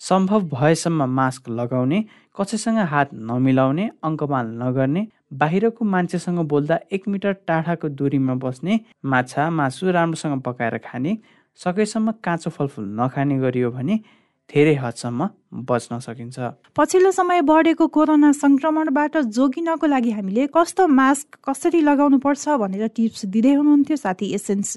सम्भव 0.00 0.48
भएसम्म 0.48 1.04
मास्क 1.14 1.48
लगाउने 1.50 2.04
कसैसँग 2.36 2.78
हात 2.90 3.10
नमिलाउने 3.30 3.90
अङ्कमाल 4.02 4.46
नगर्ने 4.62 5.06
बाहिरको 5.40 5.84
मान्छेसँग 5.86 6.38
बोल्दा 6.48 6.78
एक 6.92 7.08
मिटर 7.08 7.32
टाढाको 7.46 7.88
दूरीमा 7.98 8.34
बस्ने 8.44 8.78
माछा 9.04 9.50
मासु 9.50 9.90
राम्रोसँग 9.90 10.40
पकाएर 10.42 10.78
खाने 10.86 11.16
सकेसम्म 11.60 12.12
काँचो 12.24 12.50
फलफुल 12.50 12.88
नखाने 13.00 13.38
गरियो 13.38 13.70
भने 13.70 13.98
धेरै 14.50 14.74
हदसम्म 14.74 15.28
बच्न 15.68 15.98
सकिन्छ। 16.00 16.38
पछिल्लो 16.76 17.10
समय 17.10 17.40
बढेको 17.42 17.86
कोरोना 17.86 18.32
संक्रमणबाट 18.34 19.16
जोगिनको 19.36 19.86
लागि 19.86 20.10
हामीले 20.10 20.46
कस्तो 20.56 20.86
मास्क 20.90 21.38
कसरी 21.48 21.80
लगाउनु 21.80 22.18
पर्छ 22.18 22.48
भनेर 22.64 22.86
टिप्स 22.96 23.24
दिँदै 23.26 23.54
हुनुहुन्थ्यो 23.54 23.96
साथी 23.96 24.32
एसेन्स 24.34 24.76